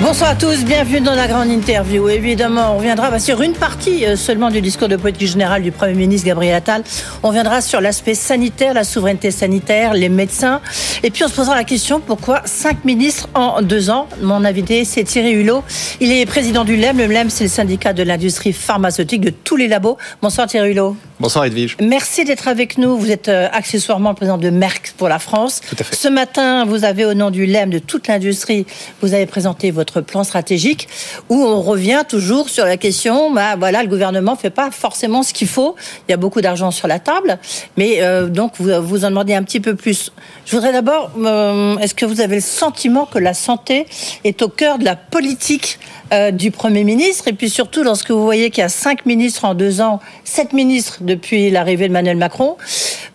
Bonsoir 0.00 0.30
à 0.30 0.34
tous, 0.34 0.64
bienvenue 0.64 1.00
dans 1.00 1.14
la 1.14 1.28
grande 1.28 1.48
interview. 1.48 2.08
Évidemment, 2.08 2.74
on 2.74 2.78
reviendra 2.78 3.10
bah, 3.10 3.20
sur 3.20 3.40
une 3.42 3.52
partie 3.52 4.04
euh, 4.04 4.16
seulement 4.16 4.50
du 4.50 4.60
discours 4.60 4.88
de 4.88 4.96
politique 4.96 5.28
générale 5.28 5.62
du 5.62 5.70
Premier 5.70 5.94
ministre 5.94 6.26
Gabriel 6.26 6.56
Attal. 6.56 6.82
On 7.22 7.28
reviendra 7.28 7.60
sur 7.60 7.80
l'aspect 7.80 8.16
sanitaire, 8.16 8.74
la 8.74 8.82
souveraineté 8.82 9.30
sanitaire, 9.30 9.94
les 9.94 10.08
médecins. 10.08 10.60
Et 11.04 11.10
puis 11.10 11.22
on 11.24 11.28
se 11.28 11.34
posera 11.34 11.54
la 11.54 11.64
question 11.64 12.00
pourquoi 12.00 12.42
cinq 12.44 12.84
ministres 12.84 13.28
en 13.34 13.62
deux 13.62 13.88
ans? 13.88 14.08
Mon 14.20 14.44
invité, 14.44 14.84
c'est 14.84 15.04
Thierry 15.04 15.30
Hulot. 15.30 15.62
Il 16.00 16.10
est 16.10 16.26
président 16.26 16.64
du 16.64 16.76
LEM. 16.76 16.98
Le 16.98 17.06
LEM, 17.06 17.30
c'est 17.30 17.44
le 17.44 17.50
syndicat 17.50 17.92
de 17.92 18.02
l'industrie 18.02 18.52
pharmaceutique 18.52 19.20
de 19.20 19.30
tous 19.30 19.56
les 19.56 19.68
labos. 19.68 19.96
Bonsoir 20.20 20.48
Thierry 20.48 20.72
Hulot. 20.72 20.96
Bonsoir 21.20 21.44
Edwige. 21.44 21.76
Merci 21.80 22.24
d'être 22.24 22.48
avec 22.48 22.76
nous. 22.76 22.96
Vous 22.96 23.12
êtes 23.12 23.28
euh, 23.28 23.48
accessoirement 23.52 24.10
le 24.10 24.16
président 24.16 24.36
de 24.36 24.50
Merck 24.50 24.94
pour 24.96 25.08
la 25.08 25.20
France. 25.20 25.60
Tout 25.68 25.76
à 25.78 25.84
fait. 25.84 25.94
Ce 25.94 26.08
matin, 26.08 26.64
vous 26.64 26.84
avez 26.84 27.04
au 27.04 27.14
nom 27.14 27.30
du 27.30 27.46
LEM, 27.46 27.70
de 27.70 27.78
toute 27.78 28.08
l'industrie, 28.08 28.66
vous 29.00 29.14
avez 29.14 29.26
présenté 29.26 29.70
votre 29.70 29.93
plan 30.00 30.24
stratégique 30.24 30.88
où 31.28 31.42
on 31.42 31.60
revient 31.60 32.02
toujours 32.08 32.48
sur 32.48 32.64
la 32.64 32.76
question, 32.76 33.32
bah 33.32 33.56
voilà, 33.56 33.82
le 33.82 33.88
gouvernement 33.88 34.36
fait 34.36 34.50
pas 34.50 34.70
forcément 34.70 35.22
ce 35.22 35.32
qu'il 35.32 35.48
faut. 35.48 35.74
Il 36.08 36.12
y 36.12 36.14
a 36.14 36.16
beaucoup 36.16 36.40
d'argent 36.40 36.70
sur 36.70 36.88
la 36.88 36.98
table, 36.98 37.38
mais 37.76 38.02
euh, 38.02 38.28
donc 38.28 38.52
vous 38.58 38.70
vous 38.82 39.04
en 39.04 39.10
demandez 39.10 39.34
un 39.34 39.42
petit 39.42 39.60
peu 39.60 39.74
plus. 39.74 40.12
Je 40.46 40.56
voudrais 40.56 40.72
d'abord, 40.72 41.10
euh, 41.18 41.76
est-ce 41.78 41.94
que 41.94 42.06
vous 42.06 42.20
avez 42.20 42.36
le 42.36 42.42
sentiment 42.42 43.06
que 43.06 43.18
la 43.18 43.34
santé 43.34 43.86
est 44.24 44.42
au 44.42 44.48
cœur 44.48 44.78
de 44.78 44.84
la 44.84 44.96
politique 44.96 45.78
euh, 46.12 46.30
du 46.30 46.50
Premier 46.50 46.84
ministre? 46.84 47.28
Et 47.28 47.32
puis 47.32 47.50
surtout, 47.50 47.82
lorsque 47.82 48.10
vous 48.10 48.24
voyez 48.24 48.50
qu'il 48.50 48.62
y 48.62 48.64
a 48.64 48.68
cinq 48.68 49.06
ministres 49.06 49.44
en 49.44 49.54
deux 49.54 49.80
ans, 49.80 50.00
sept 50.24 50.52
ministres 50.52 50.98
depuis 51.00 51.50
l'arrivée 51.50 51.84
de 51.84 51.92
Emmanuel 51.92 52.16
Macron, 52.16 52.56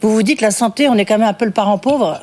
vous 0.02 0.14
vous 0.14 0.24
dites 0.24 0.42
la 0.42 0.52
santé, 0.52 0.88
on 0.88 0.96
est 0.96 1.06
quand 1.06 1.18
même 1.18 1.28
un 1.28 1.34
peu 1.34 1.46
le 1.46 1.52
parent 1.52 1.78
pauvre. 1.78 2.20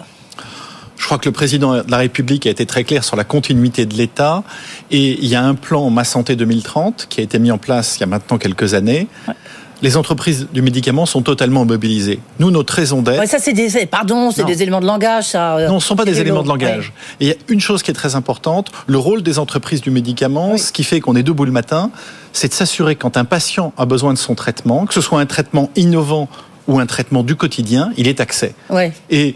Je 0.98 1.04
crois 1.04 1.18
que 1.18 1.26
le 1.28 1.32
président 1.32 1.74
de 1.74 1.90
la 1.90 1.98
République 1.98 2.46
a 2.46 2.50
été 2.50 2.64
très 2.66 2.84
clair 2.84 3.04
sur 3.04 3.16
la 3.16 3.24
continuité 3.24 3.84
de 3.86 3.94
l'État 3.94 4.42
et 4.90 5.18
il 5.20 5.26
y 5.26 5.34
a 5.34 5.42
un 5.42 5.54
plan 5.54 5.88
Ma 5.90 6.04
Santé 6.04 6.36
2030 6.36 7.06
qui 7.08 7.20
a 7.20 7.22
été 7.24 7.38
mis 7.38 7.50
en 7.50 7.58
place 7.58 7.96
il 7.96 8.00
y 8.00 8.04
a 8.04 8.06
maintenant 8.06 8.38
quelques 8.38 8.74
années. 8.74 9.06
Ouais. 9.28 9.34
Les 9.82 9.98
entreprises 9.98 10.48
du 10.54 10.62
médicament 10.62 11.04
sont 11.04 11.20
totalement 11.20 11.66
mobilisées. 11.66 12.18
Nous, 12.38 12.50
notre 12.50 12.72
raison 12.72 13.02
d'être. 13.02 13.18
Ouais, 13.20 13.26
ça, 13.26 13.38
c'est 13.38 13.52
des, 13.52 13.84
pardon, 13.84 14.30
c'est 14.30 14.44
des 14.46 14.62
éléments 14.62 14.80
de 14.80 14.86
langage, 14.86 15.24
ça. 15.28 15.56
euh, 15.58 15.68
Non, 15.68 15.80
ce 15.80 15.84
ne 15.84 15.88
sont 15.88 15.96
pas 15.96 16.06
des 16.06 16.18
éléments 16.18 16.42
de 16.42 16.48
langage. 16.48 16.94
Et 17.20 17.26
il 17.26 17.28
y 17.28 17.32
a 17.32 17.34
une 17.48 17.60
chose 17.60 17.82
qui 17.82 17.90
est 17.90 17.94
très 17.94 18.14
importante, 18.14 18.72
le 18.86 18.96
rôle 18.96 19.22
des 19.22 19.38
entreprises 19.38 19.82
du 19.82 19.90
médicament, 19.90 20.52
Oui. 20.52 20.58
ce 20.58 20.72
qui 20.72 20.82
fait 20.82 21.00
qu'on 21.00 21.14
est 21.14 21.22
debout 21.22 21.44
le 21.44 21.52
matin, 21.52 21.90
c'est 22.32 22.48
de 22.48 22.54
s'assurer 22.54 22.96
quand 22.96 23.18
un 23.18 23.26
patient 23.26 23.74
a 23.76 23.84
besoin 23.84 24.14
de 24.14 24.18
son 24.18 24.34
traitement, 24.34 24.86
que 24.86 24.94
ce 24.94 25.02
soit 25.02 25.20
un 25.20 25.26
traitement 25.26 25.68
innovant 25.76 26.30
ou 26.68 26.78
un 26.80 26.86
traitement 26.86 27.22
du 27.22 27.36
quotidien, 27.36 27.90
il 27.98 28.08
est 28.08 28.20
accès. 28.20 28.54
Ouais. 28.70 28.94
Et 29.10 29.34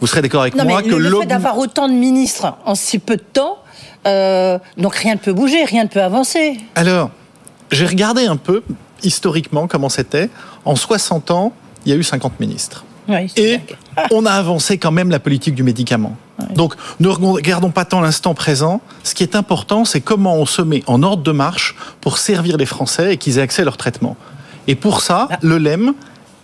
vous 0.00 0.06
serez 0.06 0.22
d'accord 0.22 0.42
avec 0.42 0.54
Non, 0.54 0.64
moi 0.64 0.82
mais 0.82 0.90
que 0.90 0.94
le, 0.94 1.20
fait 1.20 1.26
d'avoir 1.26 1.58
autant 1.58 1.88
de 1.88 1.94
ministres 1.94 2.54
en 2.64 2.74
si 2.74 2.98
peu 2.98 3.16
de 3.16 3.22
temps, 3.22 3.58
euh, 4.06 4.58
donc 4.76 4.94
rien 4.94 5.14
ne 5.14 5.18
peut 5.18 5.32
bouger, 5.32 5.64
rien 5.64 5.84
ne 5.84 5.88
peut 5.88 6.02
avancer. 6.02 6.58
Alors, 6.74 7.10
j'ai 7.70 7.86
regardé 7.86 8.26
un 8.26 8.36
peu 8.36 8.62
historiquement 9.02 9.66
comment 9.66 9.88
c'était. 9.88 10.30
En 10.64 10.76
60 10.76 11.30
ans, 11.30 11.52
il 11.84 11.92
y 11.92 11.94
a 11.94 11.98
eu 11.98 12.04
50 12.04 12.40
ministres. 12.40 12.84
Et 13.36 13.58
dingue. 13.58 13.76
on 14.10 14.26
a 14.26 14.32
avancé 14.32 14.78
quand 14.78 14.90
même 14.90 15.10
la 15.10 15.20
politique 15.20 15.54
du 15.54 15.62
médicament. 15.62 16.16
Donc, 16.54 16.74
ne 17.00 17.08
regardons 17.08 17.70
pas 17.70 17.84
tant 17.84 18.00
l'instant 18.00 18.34
présent. 18.34 18.80
Ce 19.04 19.14
qui 19.14 19.22
est 19.22 19.36
important, 19.36 19.84
c'est 19.84 20.00
comment 20.00 20.34
on 20.34 20.46
se 20.46 20.60
met 20.60 20.82
en 20.86 21.02
ordre 21.02 21.22
de 21.22 21.32
marche 21.32 21.76
pour 22.00 22.18
servir 22.18 22.56
les 22.56 22.66
Français 22.66 23.14
et 23.14 23.16
qu'ils 23.16 23.38
aient 23.38 23.42
accès 23.42 23.62
à 23.62 23.64
leur 23.64 23.76
traitement. 23.76 24.16
Et 24.66 24.74
pour 24.74 25.00
ça, 25.00 25.28
Ah. 25.30 25.38
le 25.42 25.58
LEM, 25.58 25.94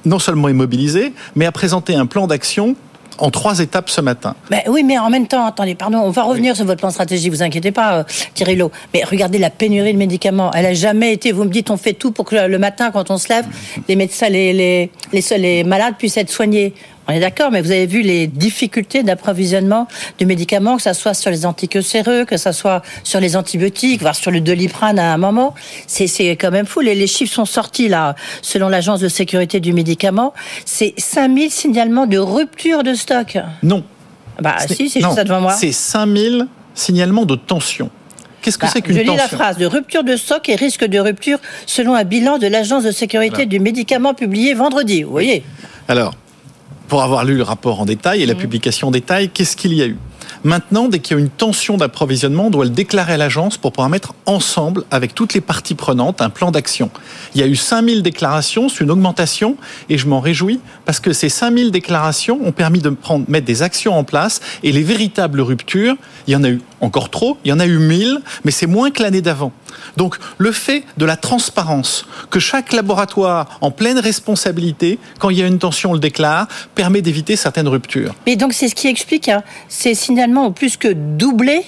non 0.04 0.18
seulement 0.18 0.48
est 0.48 0.54
mobilisé, 0.54 1.12
mais 1.34 1.46
a 1.46 1.52
présenté 1.52 1.94
un 1.94 2.06
plan 2.06 2.26
d'action 2.26 2.76
en 3.18 3.30
trois 3.30 3.60
étapes 3.60 3.90
ce 3.90 4.00
matin. 4.00 4.34
Ben 4.50 4.60
oui, 4.68 4.82
mais 4.84 4.98
en 4.98 5.10
même 5.10 5.26
temps, 5.26 5.44
attendez, 5.44 5.74
pardon, 5.74 5.98
on 5.98 6.10
va 6.10 6.22
revenir 6.22 6.56
sur 6.56 6.64
votre 6.64 6.80
plan 6.80 6.90
stratégique, 6.90 7.32
vous 7.32 7.42
inquiétez 7.42 7.72
pas, 7.72 7.98
euh, 7.98 8.04
Thierry 8.34 8.56
Lowe. 8.56 8.70
Mais 8.94 9.04
regardez 9.04 9.38
la 9.38 9.50
pénurie 9.50 9.92
de 9.92 9.98
médicaments. 9.98 10.50
Elle 10.52 10.66
a 10.66 10.74
jamais 10.74 11.12
été, 11.12 11.32
vous 11.32 11.44
me 11.44 11.50
dites, 11.50 11.70
on 11.70 11.76
fait 11.76 11.92
tout 11.92 12.12
pour 12.12 12.24
que 12.24 12.36
le 12.36 12.58
matin, 12.58 12.90
quand 12.90 13.10
on 13.10 13.18
se 13.18 13.28
lève, 13.28 13.46
les 13.88 13.96
médecins, 13.96 14.28
les, 14.28 14.52
les, 14.52 14.90
les, 15.12 15.38
les 15.38 15.64
malades 15.64 15.94
puissent 15.98 16.16
être 16.16 16.30
soignés. 16.30 16.74
On 17.12 17.14
est 17.14 17.20
d'accord, 17.20 17.50
mais 17.50 17.60
vous 17.60 17.70
avez 17.70 17.84
vu 17.84 18.00
les 18.00 18.26
difficultés 18.26 19.02
d'approvisionnement 19.02 19.86
de 20.18 20.24
médicaments, 20.24 20.76
que 20.76 20.82
ça 20.82 20.94
soit 20.94 21.12
sur 21.12 21.30
les 21.30 21.44
anticancéreux, 21.44 22.24
que 22.24 22.38
ça 22.38 22.54
soit 22.54 22.80
sur 23.04 23.20
les 23.20 23.36
antibiotiques, 23.36 24.00
voire 24.00 24.14
sur 24.14 24.30
le 24.30 24.40
doliprane 24.40 24.98
à 24.98 25.12
un 25.12 25.18
moment. 25.18 25.54
C'est, 25.86 26.06
quand 26.36 26.50
même 26.50 26.64
fou. 26.64 26.80
Les, 26.80 26.94
les 26.94 27.06
chiffres 27.06 27.34
sont 27.34 27.44
sortis, 27.44 27.88
là, 27.88 28.14
selon 28.40 28.70
l'Agence 28.70 29.00
de 29.00 29.08
sécurité 29.08 29.60
du 29.60 29.74
médicament. 29.74 30.32
C'est 30.64 30.94
5000 30.96 31.50
signalements 31.50 32.06
de 32.06 32.16
rupture 32.16 32.82
de 32.82 32.94
stock. 32.94 33.36
Non. 33.62 33.84
Bah 34.40 34.56
Ce 34.66 34.74
si, 34.74 34.88
c'est 34.88 35.00
juste 35.00 35.14
ça 35.14 35.24
devant 35.24 35.42
moi. 35.42 35.52
C'est 35.52 35.72
5000 35.72 36.46
signalements 36.74 37.26
de 37.26 37.34
tension. 37.36 37.90
Qu'est-ce 38.40 38.56
que 38.56 38.64
Bah, 38.64 38.72
c'est 38.72 38.80
qu'une 38.80 38.94
je 38.94 39.00
lis 39.00 39.06
tension 39.06 39.22
la 39.22 39.28
phrase 39.28 39.58
de 39.58 39.66
rupture 39.66 40.02
de 40.02 40.16
stock 40.16 40.48
et 40.48 40.54
risque 40.56 40.86
de 40.86 40.98
rupture 40.98 41.38
selon 41.66 41.94
un 41.94 42.04
bilan 42.04 42.38
de 42.38 42.46
l'Agence 42.46 42.84
de 42.84 42.90
sécurité 42.90 43.34
Voilà. 43.34 43.46
du 43.50 43.60
médicament 43.60 44.14
publié 44.14 44.54
vendredi. 44.54 45.02
Vous 45.02 45.10
voyez 45.10 45.44
Alors, 45.88 46.14
pour 46.92 47.02
avoir 47.02 47.24
lu 47.24 47.38
le 47.38 47.42
rapport 47.42 47.80
en 47.80 47.86
détail 47.86 48.22
et 48.22 48.26
la 48.26 48.34
publication 48.34 48.88
en 48.88 48.90
détail, 48.90 49.30
qu'est-ce 49.30 49.56
qu'il 49.56 49.72
y 49.72 49.80
a 49.80 49.86
eu? 49.86 49.96
Maintenant, 50.44 50.88
dès 50.88 50.98
qu'il 50.98 51.16
y 51.16 51.18
a 51.18 51.22
une 51.22 51.30
tension 51.30 51.78
d'approvisionnement, 51.78 52.48
on 52.48 52.50
doit 52.50 52.66
le 52.66 52.70
déclarer 52.70 53.14
à 53.14 53.16
l'agence 53.16 53.56
pour 53.56 53.72
pouvoir 53.72 53.88
mettre 53.88 54.12
ensemble, 54.26 54.84
avec 54.90 55.14
toutes 55.14 55.32
les 55.32 55.40
parties 55.40 55.74
prenantes, 55.74 56.20
un 56.20 56.28
plan 56.28 56.50
d'action. 56.50 56.90
Il 57.34 57.40
y 57.40 57.44
a 57.44 57.46
eu 57.46 57.56
5000 57.56 58.02
déclarations, 58.02 58.68
c'est 58.68 58.84
une 58.84 58.90
augmentation, 58.90 59.56
et 59.88 59.96
je 59.96 60.06
m'en 60.06 60.20
réjouis, 60.20 60.60
parce 60.84 61.00
que 61.00 61.14
ces 61.14 61.30
5000 61.30 61.70
déclarations 61.70 62.38
ont 62.44 62.52
permis 62.52 62.80
de 62.80 62.90
prendre, 62.90 63.24
mettre 63.26 63.46
des 63.46 63.62
actions 63.62 63.96
en 63.96 64.04
place, 64.04 64.42
et 64.62 64.70
les 64.70 64.82
véritables 64.82 65.40
ruptures, 65.40 65.96
il 66.26 66.34
y 66.34 66.36
en 66.36 66.44
a 66.44 66.50
eu 66.50 66.60
encore 66.82 67.08
trop, 67.08 67.38
il 67.44 67.48
y 67.48 67.52
en 67.52 67.60
a 67.60 67.66
eu 67.66 67.78
1000, 67.78 68.18
mais 68.44 68.50
c'est 68.50 68.66
moins 68.66 68.90
que 68.90 69.02
l'année 69.02 69.22
d'avant. 69.22 69.52
Donc, 69.96 70.16
le 70.38 70.52
fait 70.52 70.84
de 70.98 71.04
la 71.06 71.16
transparence, 71.16 72.04
que 72.30 72.40
chaque 72.40 72.72
laboratoire, 72.72 73.58
en 73.62 73.70
pleine 73.70 73.98
responsabilité, 73.98 74.98
quand 75.18 75.30
il 75.30 75.38
y 75.38 75.42
a 75.42 75.46
une 75.46 75.58
tension, 75.58 75.90
on 75.90 75.94
le 75.94 76.00
déclare, 76.00 76.48
permet 76.74 77.00
d'éviter 77.00 77.36
certaines 77.36 77.68
ruptures. 77.68 78.14
Mais 78.26 78.36
donc 78.36 78.52
c'est 78.52 78.68
ce 78.68 78.74
qui 78.74 78.88
explique, 78.88 79.28
hein, 79.28 79.42
ces 79.68 79.94
signalements 79.94 80.46
ont 80.46 80.52
plus 80.52 80.76
que 80.76 80.88
doublé, 80.92 81.64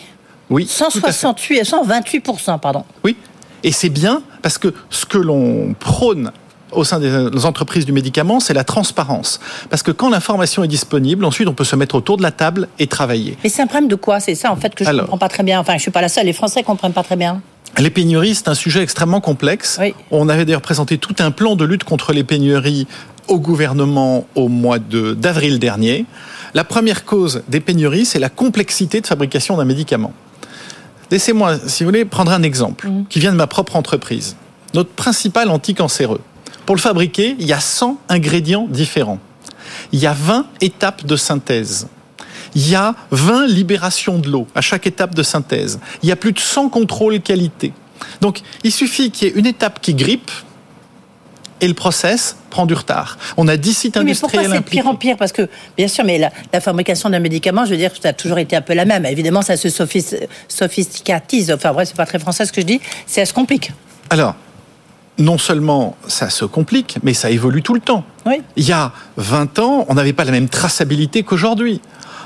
Oui. 0.50 0.66
tout 0.66 0.84
à 0.84 0.90
fait. 0.90 1.00
168 1.12 1.58
et 1.58 1.62
128% 1.62 2.58
pardon. 2.60 2.84
Oui. 3.04 3.16
Et 3.62 3.72
c'est 3.72 3.88
bien 3.88 4.22
parce 4.42 4.58
que 4.58 4.74
ce 4.90 5.06
que 5.06 5.16
l'on 5.18 5.74
prône 5.78 6.32
au 6.74 6.84
sein 6.84 6.98
des 7.00 7.44
entreprises 7.46 7.84
du 7.86 7.92
médicament, 7.92 8.40
c'est 8.40 8.54
la 8.54 8.64
transparence. 8.64 9.40
Parce 9.70 9.82
que 9.82 9.90
quand 9.90 10.10
l'information 10.10 10.64
est 10.64 10.68
disponible, 10.68 11.24
ensuite 11.24 11.48
on 11.48 11.54
peut 11.54 11.64
se 11.64 11.76
mettre 11.76 11.94
autour 11.94 12.16
de 12.16 12.22
la 12.22 12.30
table 12.30 12.68
et 12.78 12.86
travailler. 12.86 13.36
Mais 13.42 13.48
c'est 13.50 13.62
un 13.62 13.66
problème 13.66 13.88
de 13.88 13.94
quoi? 13.96 14.20
C'est 14.20 14.34
ça 14.34 14.50
en 14.52 14.56
fait 14.56 14.74
que 14.74 14.84
je 14.84 14.90
ne 14.90 15.00
comprends 15.00 15.18
pas 15.18 15.28
très 15.28 15.42
bien. 15.42 15.60
Enfin, 15.60 15.74
je 15.76 15.82
suis 15.82 15.90
pas 15.90 16.00
la 16.02 16.08
seule. 16.08 16.26
Les 16.26 16.32
Français 16.32 16.62
comprennent 16.62 16.92
pas 16.92 17.02
très 17.02 17.16
bien. 17.16 17.40
Les 17.78 17.90
pénuries, 17.90 18.34
c'est 18.36 18.48
un 18.48 18.54
sujet 18.54 18.82
extrêmement 18.82 19.20
complexe. 19.20 19.78
Oui. 19.80 19.94
On 20.12 20.28
avait 20.28 20.44
d'ailleurs 20.44 20.60
présenté 20.62 20.96
tout 20.98 21.16
un 21.18 21.30
plan 21.32 21.56
de 21.56 21.64
lutte 21.64 21.82
contre 21.84 22.12
les 22.12 22.22
pénuries 22.22 22.86
au 23.26 23.40
gouvernement 23.40 24.26
au 24.34 24.48
mois 24.48 24.78
de- 24.78 25.14
d'avril 25.14 25.58
dernier. 25.58 26.06
La 26.52 26.62
première 26.62 27.04
cause 27.04 27.42
des 27.48 27.58
pénuries, 27.60 28.04
c'est 28.04 28.18
la 28.20 28.28
complexité 28.28 29.00
de 29.00 29.06
fabrication 29.06 29.56
d'un 29.56 29.64
médicament. 29.64 30.12
Laissez-moi, 31.10 31.56
si 31.66 31.84
vous 31.84 31.88
voulez, 31.90 32.04
prendre 32.04 32.32
un 32.32 32.42
exemple 32.42 32.90
qui 33.08 33.18
vient 33.20 33.32
de 33.32 33.36
ma 33.36 33.46
propre 33.46 33.76
entreprise. 33.76 34.36
Notre 34.72 34.90
principal 34.90 35.50
anticancéreux. 35.50 36.20
Pour 36.66 36.74
le 36.76 36.80
fabriquer, 36.80 37.36
il 37.38 37.46
y 37.46 37.52
a 37.52 37.60
100 37.60 37.98
ingrédients 38.08 38.66
différents. 38.68 39.18
Il 39.92 39.98
y 39.98 40.06
a 40.06 40.12
20 40.14 40.46
étapes 40.60 41.04
de 41.04 41.16
synthèse. 41.16 41.88
Il 42.54 42.68
y 42.68 42.74
a 42.74 42.94
20 43.10 43.46
libérations 43.48 44.18
de 44.18 44.28
l'eau 44.30 44.46
à 44.54 44.60
chaque 44.60 44.86
étape 44.86 45.14
de 45.14 45.22
synthèse. 45.22 45.80
Il 46.02 46.08
y 46.08 46.12
a 46.12 46.16
plus 46.16 46.32
de 46.32 46.38
100 46.38 46.68
contrôles 46.68 47.20
qualité. 47.20 47.72
Donc, 48.20 48.40
il 48.62 48.72
suffit 48.72 49.10
qu'il 49.10 49.28
y 49.28 49.30
ait 49.30 49.34
une 49.34 49.46
étape 49.46 49.80
qui 49.80 49.94
grippe 49.94 50.30
et 51.60 51.68
le 51.68 51.74
process 51.74 52.36
prend 52.50 52.66
du 52.66 52.74
retard. 52.74 53.18
On 53.36 53.48
a 53.48 53.56
10 53.56 53.74
sites 53.74 53.96
Oui, 53.96 54.04
mais 54.04 54.14
pourquoi 54.14 54.40
industriels 54.40 54.62
c'est 54.64 54.70
pire 54.70 54.86
en 54.86 54.94
pire? 54.94 55.16
Parce 55.16 55.32
que, 55.32 55.48
bien 55.76 55.88
sûr, 55.88 56.04
mais 56.04 56.18
la, 56.18 56.30
la 56.52 56.60
fabrication 56.60 57.08
d'un 57.10 57.20
médicament, 57.20 57.64
je 57.64 57.70
veux 57.70 57.76
dire, 57.76 57.90
ça 58.00 58.10
a 58.10 58.12
toujours 58.12 58.38
été 58.38 58.54
un 58.56 58.60
peu 58.60 58.74
la 58.74 58.84
même. 58.84 59.04
Évidemment, 59.06 59.42
ça 59.42 59.56
se 59.56 59.68
sophis- 59.68 60.14
sophisticatise. 60.48 61.50
Enfin, 61.52 61.72
bref, 61.72 61.88
c'est 61.88 61.96
pas 61.96 62.06
très 62.06 62.18
français 62.18 62.44
ce 62.46 62.52
que 62.52 62.60
je 62.60 62.66
dis. 62.66 62.80
Ça 63.06 63.24
se 63.24 63.32
complique. 63.32 63.72
Alors, 64.10 64.34
non 65.18 65.38
seulement 65.38 65.96
ça 66.08 66.30
se 66.30 66.44
complique, 66.44 66.98
mais 67.02 67.14
ça 67.14 67.30
évolue 67.30 67.62
tout 67.62 67.74
le 67.74 67.80
temps. 67.80 68.04
Oui. 68.26 68.42
Il 68.56 68.64
y 68.64 68.72
a 68.72 68.92
20 69.16 69.58
ans, 69.58 69.86
on 69.88 69.94
n'avait 69.94 70.12
pas 70.12 70.24
la 70.24 70.32
même 70.32 70.48
traçabilité 70.48 71.22
qu'aujourd'hui. 71.22 71.80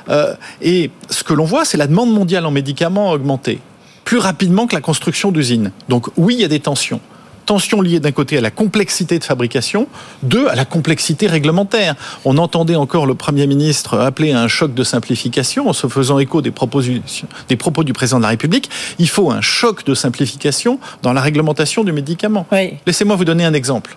Euh, 0.08 0.34
et 0.62 0.90
ce 1.10 1.22
que 1.22 1.34
l'on 1.34 1.44
voit, 1.44 1.64
c'est 1.64 1.76
la 1.76 1.86
demande 1.86 2.12
mondiale 2.12 2.46
en 2.46 2.50
médicaments 2.50 3.10
a 3.10 3.14
augmenté 3.14 3.60
plus 4.04 4.18
rapidement 4.18 4.66
que 4.66 4.74
la 4.74 4.80
construction 4.80 5.32
d'usines. 5.32 5.70
Donc 5.90 6.08
oui, 6.16 6.34
il 6.34 6.40
y 6.40 6.44
a 6.44 6.48
des 6.48 6.60
tensions. 6.60 7.00
Tensions 7.48 7.80
liées 7.80 7.98
d'un 7.98 8.12
côté 8.12 8.36
à 8.36 8.42
la 8.42 8.50
complexité 8.50 9.18
de 9.18 9.24
fabrication, 9.24 9.88
deux 10.22 10.48
à 10.48 10.54
la 10.54 10.66
complexité 10.66 11.26
réglementaire. 11.26 11.94
On 12.26 12.36
entendait 12.36 12.76
encore 12.76 13.06
le 13.06 13.14
Premier 13.14 13.46
ministre 13.46 13.98
appeler 13.98 14.32
à 14.32 14.42
un 14.42 14.48
choc 14.48 14.74
de 14.74 14.84
simplification 14.84 15.66
en 15.66 15.72
se 15.72 15.86
faisant 15.86 16.18
écho 16.18 16.42
des, 16.42 16.50
propos 16.50 16.82
du 16.82 17.92
président 17.94 18.18
de 18.18 18.22
la 18.22 18.28
République. 18.28 18.68
Il 18.98 19.08
faut 19.08 19.30
un 19.30 19.40
choc 19.40 19.86
de 19.86 19.94
simplification 19.94 20.78
dans 21.00 21.14
la 21.14 21.22
réglementation 21.22 21.84
du 21.84 21.92
médicament. 21.92 22.46
Oui. 22.52 22.74
Laissez-moi 22.86 23.16
vous 23.16 23.24
donner 23.24 23.46
un 23.46 23.54
exemple. 23.54 23.96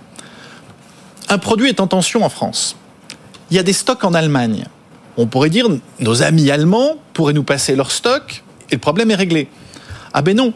Un 1.28 1.38
produit 1.38 1.68
est 1.68 1.82
en 1.82 1.88
tension 1.88 2.24
en 2.24 2.30
France. 2.30 2.78
Il 3.50 3.58
y 3.58 3.60
a 3.60 3.64
des 3.64 3.74
stocks 3.74 4.06
en 4.06 4.14
Allemagne. 4.14 4.64
On 5.18 5.26
pourrait 5.26 5.50
dire, 5.50 5.68
nos 6.00 6.24
amis 6.24 6.50
allemands 6.52 6.96
pourraient 7.12 7.34
nous 7.34 7.44
passer 7.44 7.76
leurs 7.76 7.92
stocks 7.92 8.46
et 8.70 8.76
le 8.76 8.80
problème 8.80 9.12
est 9.12 9.16
réglé. 9.16 9.50
Ah 10.14 10.22
ben 10.22 10.38
non, 10.38 10.54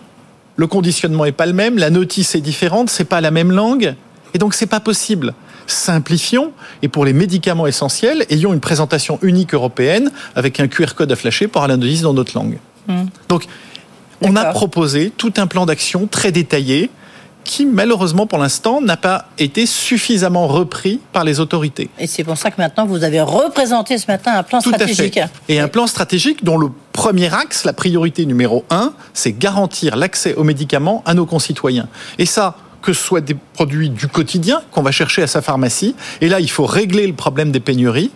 le 0.56 0.68
conditionnement 0.68 1.26
est 1.26 1.32
pas 1.32 1.46
le 1.46 1.54
même, 1.54 1.78
la 1.78 1.90
notice 1.90 2.36
est 2.36 2.42
différente, 2.42 2.90
c'est 2.90 3.06
pas 3.06 3.22
la 3.22 3.32
même 3.32 3.52
langue, 3.52 3.96
et 4.34 4.38
donc 4.38 4.54
c'est 4.54 4.68
pas 4.68 4.80
possible. 4.80 5.34
Simplifions 5.68 6.52
et 6.82 6.88
pour 6.88 7.06
les 7.06 7.14
médicaments 7.14 7.68
essentiels, 7.68 8.26
ayons 8.30 8.54
une 8.54 8.60
présentation 8.60 9.18
unique 9.22 9.54
européenne 9.54 10.12
avec 10.36 10.60
un 10.60 10.68
QR 10.68 10.94
code 10.96 11.12
à 11.12 11.16
flasher 11.16 11.48
pour 11.48 11.66
la 11.68 11.78
notice 11.78 12.02
dans 12.02 12.14
notre 12.14 12.38
langue. 12.38 12.58
Hmm. 12.88 13.06
Donc, 13.30 13.48
on 14.22 14.36
a 14.36 14.46
proposé 14.46 15.12
tout 15.16 15.34
un 15.38 15.48
plan 15.48 15.66
d'action 15.66 16.08
très 16.08 16.32
détaillé 16.32 16.90
qui 17.46 17.66
malheureusement 17.66 18.28
pour 18.28 18.40
l'instant 18.40 18.82
n'a 18.82 18.98
pas 18.98 19.28
été 19.38 19.66
suffisamment 19.66 20.48
repris 20.48 21.00
par 21.14 21.24
les 21.24 21.40
autorités. 21.40 21.90
Et 21.98 22.08
c'est 22.08 22.26
pour 22.26 22.38
ça 22.38 22.52
que 22.52 22.60
maintenant 22.60 22.86
vous 22.86 23.06
avez 23.06 23.22
représenté 23.22 23.98
ce 23.98 24.08
matin 24.08 24.34
un 24.36 24.44
plan 24.44 24.60
stratégique. 24.60 25.20
Et 25.48 25.62
un 25.62 25.70
plan 25.70 25.88
stratégique 25.88 26.44
dont 26.44 26.58
le 26.58 26.70
premier 26.92 27.34
axe, 27.34 27.64
la 27.64 27.74
priorité 27.74 28.26
numéro 28.26 28.66
un, 28.70 28.94
c'est 29.14 29.32
garantir 29.32 29.96
l'accès 29.96 30.34
aux 30.34 30.44
médicaments 30.44 31.04
à 31.06 31.14
nos 31.14 31.26
concitoyens. 31.26 31.88
Et 32.18 32.26
ça, 32.26 32.58
que 32.82 32.92
ce 32.94 33.02
soit 33.02 33.22
des 33.22 33.36
produits 33.54 33.90
du 33.90 34.08
quotidien 34.08 34.62
qu'on 34.72 34.82
va 34.82 34.92
chercher 34.92 35.24
à 35.24 35.28
sa 35.28 35.42
pharmacie, 35.42 35.96
et 36.22 36.28
là 36.28 36.40
il 36.40 36.50
faut 36.50 36.66
régler 36.66 37.08
le 37.08 37.14
problème 37.14 37.52
des 37.52 37.60
pénuries, 37.60 38.12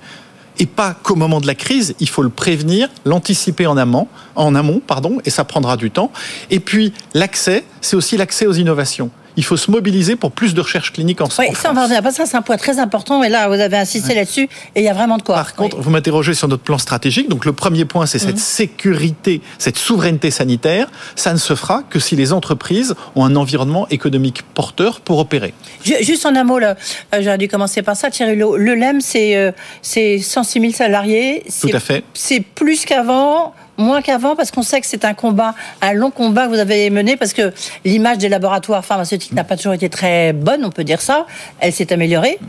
et 0.60 0.66
pas 0.66 0.94
qu'au 0.94 1.16
moment 1.16 1.40
de 1.40 1.48
la 1.48 1.56
crise, 1.56 1.96
il 2.00 2.10
faut 2.10 2.22
le 2.22 2.30
prévenir, 2.30 2.90
l'anticiper 3.06 3.66
en 3.66 3.78
amont, 3.78 4.08
en 4.36 4.54
amont, 4.56 4.82
pardon, 4.86 5.20
et 5.26 5.30
ça 5.30 5.46
prendra 5.46 5.78
du 5.78 5.90
temps. 5.90 6.12
Et 6.52 6.60
puis 6.60 6.94
l'accès, 7.14 7.64
c'est 7.82 7.96
aussi 7.96 8.18
l'accès 8.18 8.46
aux 8.46 8.54
innovations 8.54 9.10
il 9.40 9.46
faut 9.46 9.56
se 9.56 9.72
mobiliser 9.72 10.18
pour 10.18 10.34
plus 10.34 10.54
de 10.54 10.60
recherche 10.60 10.92
clinique 10.92 11.22
en 11.22 11.30
oui, 11.40 11.46
ça, 11.56 11.72
on 11.72 11.74
va 11.74 11.84
revenir. 11.84 12.02
Ça, 12.12 12.26
c'est 12.26 12.36
un 12.36 12.42
point 12.42 12.58
très 12.58 12.78
important. 12.78 13.24
Et 13.24 13.30
là, 13.30 13.48
vous 13.48 13.54
avez 13.54 13.78
insisté 13.78 14.14
là-dessus. 14.14 14.50
Et 14.76 14.82
il 14.82 14.84
y 14.84 14.90
a 14.90 14.94
vraiment 14.94 15.16
de 15.16 15.22
quoi. 15.22 15.36
Par 15.36 15.56
contre, 15.56 15.78
vous 15.78 15.90
m'interrogez 15.90 16.34
sur 16.34 16.50
notre 16.50 16.64
plan 16.64 16.78
stratégique. 16.78 17.30
Donc, 17.30 17.46
le 17.46 17.54
premier 17.54 17.86
point, 17.86 18.06
c'est 18.06 18.20
cette 18.20 18.32
mhm. 18.32 18.38
sécurité, 18.38 19.42
cette 19.58 19.78
souveraineté 19.78 20.30
sanitaire. 20.30 20.92
Ça 21.16 21.32
ne 21.32 21.38
se 21.38 21.56
fera 21.56 21.84
que 21.90 22.00
si 22.00 22.18
les 22.18 22.34
entreprises 22.34 22.96
ont 23.16 23.24
un 23.24 23.38
environnement 23.38 23.88
économique 23.88 24.42
porteur 24.54 25.00
pour 25.00 25.20
opérer. 25.20 25.54
Juste 25.86 26.26
en 26.26 26.36
un 26.36 26.44
mot, 26.44 26.60
euh, 26.60 26.74
j'aurais 27.22 27.38
dû 27.38 27.48
commencer 27.48 27.82
par 27.82 27.96
ça, 27.96 28.12
Thierry. 28.12 28.36
Le 28.36 28.76
LEM, 28.76 29.00
c'est 29.00 29.54
106 29.82 30.60
euh, 30.60 30.62
000 30.64 30.74
salariés. 30.74 31.46
Tout 31.62 31.70
à 31.72 31.80
fait. 31.80 32.04
C'est 32.14 32.42
plus 32.42 32.84
qu'avant 32.84 33.54
moins 33.80 34.02
qu'avant 34.02 34.36
parce 34.36 34.52
qu'on 34.52 34.62
sait 34.62 34.82
que 34.82 34.88
c'est 34.88 35.06
un 35.06 35.14
combat, 35.14 35.56
un 35.82 35.94
long 35.94 36.12
combat 36.12 36.46
que 36.46 36.50
vous 36.50 36.60
avez 36.60 36.90
mené 36.90 37.18
parce 37.18 37.34
que 37.34 37.54
l'image 37.86 38.18
des 38.20 38.30
laboratoires 38.30 38.86
pharmaceutiques 38.86 39.34
n'a 39.34 39.44
pas 39.44 39.58
toujours 39.58 39.74
été 39.74 39.90
très 39.90 40.34
bonne, 40.34 40.64
on 40.64 40.70
peut 40.70 40.84
dire 40.84 41.02
ça. 41.02 41.26
Elle 41.60 41.74
s'est 41.74 41.92
améliorée. 41.92 42.40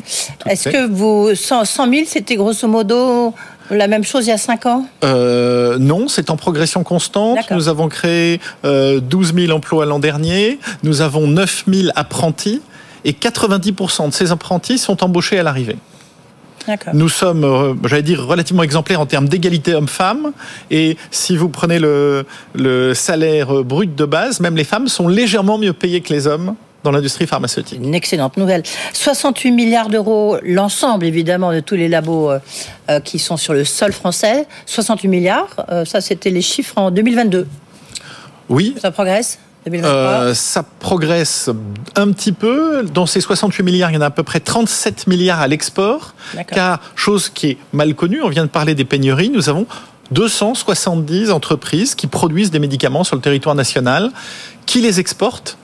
Est-ce 0.47 0.69
que 0.69 0.87
vous 0.87 1.35
100, 1.35 1.65
000, 1.65 2.05
c'était 2.07 2.37
grosso 2.37 2.67
modo 2.69 3.35
la 3.71 3.87
même 3.87 4.05
chose 4.05 4.27
il 4.27 4.31
y 4.31 4.33
a 4.33 4.39
5 4.39 4.67
ans? 4.67 4.85
Euh, 5.05 5.79
Non, 5.79 6.09
c'est 6.09 6.31
en 6.31 6.37
progression 6.37 6.83
constante. 6.83 7.39
Nous 7.51 7.69
avons 7.69 7.89
créé 7.89 8.41
12 8.65 9.35
000 9.35 9.53
emplois 9.57 9.87
l'an 9.87 10.01
dernier. 10.01 10.59
Nous 10.83 11.01
avons 11.01 11.27
9 11.27 11.65
000 11.69 11.89
apprentis. 11.95 12.61
Et 13.05 13.13
90% 13.13 14.09
de 14.09 14.13
ces 14.13 14.31
apprentis 14.31 14.77
sont 14.79 15.03
embauchés 15.03 15.39
à 15.39 15.43
l'arrivée. 15.43 15.77
Nous 16.93 17.09
sommes, 17.09 17.45
euh, 17.45 17.75
j'allais 17.85 18.03
dire, 18.03 18.27
relativement 18.27 18.63
exemplaires 18.63 19.01
en 19.01 19.07
termes 19.07 19.29
d'égalité 19.29 19.75
homme-femme. 19.75 20.33
Et 20.71 20.97
si 21.11 21.37
vous 21.37 21.49
prenez 21.49 21.79
le, 21.79 22.25
le 22.55 22.95
salaire 22.95 23.65
brut 23.65 23.95
de 23.95 24.05
base, 24.05 24.41
même 24.41 24.57
les 24.57 24.65
femmes 24.65 24.89
sont 24.89 25.09
légèrement 25.09 25.59
mieux 25.59 25.73
payées 25.73 26.01
que 26.01 26.13
les 26.13 26.27
hommes 26.27 26.55
dans 26.83 26.93
l'industrie 26.93 27.27
pharmaceutique. 27.27 27.79
Une 27.83 27.95
excellente 27.95 28.39
nouvelle. 28.39 28.63
68 28.95 29.51
milliards 29.51 29.91
d'euros, 29.91 30.39
l'ensemble 30.43 31.05
évidemment 31.05 31.53
de 31.53 31.61
tous 31.61 31.75
les 31.75 31.89
labos 31.89 32.31
euh, 32.31 32.39
euh, 32.89 33.01
qui 33.01 33.19
sont 33.19 33.37
sur 33.37 33.53
le 33.53 33.65
sol 33.65 33.93
français. 33.93 34.47
68 34.67 35.09
milliards, 35.09 35.67
ça 35.85 36.01
c'était 36.01 36.31
les 36.31 36.43
chiffres 36.43 36.79
en 36.79 36.91
2022. 36.91 37.47
Oui. 38.49 38.75
Ça 38.81 38.91
progresse? 38.91 39.39
Euh, 39.67 40.35
ça 40.35 40.63
progresse 40.63 41.51
un 41.97 42.13
petit 42.13 42.33
peu. 42.33 42.85
Dans 42.85 43.07
ces 43.07 43.21
68 43.21 43.63
milliards, 43.63 43.91
il 43.91 43.95
y 43.95 43.99
en 43.99 44.01
a 44.01 44.07
à 44.07 44.11
peu 44.11 44.23
près 44.23 44.41
37 44.41 45.07
milliards 45.07 45.41
à 45.41 45.49
l'export. 45.49 46.15
Car, 46.49 46.81
chose 46.95 47.29
qui 47.29 47.51
est 47.51 47.59
mal 47.73 47.95
connue, 47.95 48.23
on 48.23 48.29
vient 48.29 48.45
de 48.45 48.51
parler 48.51 48.75
des 48.75 48.85
pénuries, 48.85 49.31
nous 49.31 49.49
avons 49.49 49.67
270 50.13 51.31
entreprises 51.31 51.95
qui 51.95 52.07
produisent 52.07 52.51
des 52.51 52.59
médicaments 52.59 53.05
sur 53.05 53.17
le 53.17 53.23
territoire 53.23 53.55
national, 53.55 54.11
qui 54.67 54.81
les 54.81 54.99
exportent. 55.01 55.57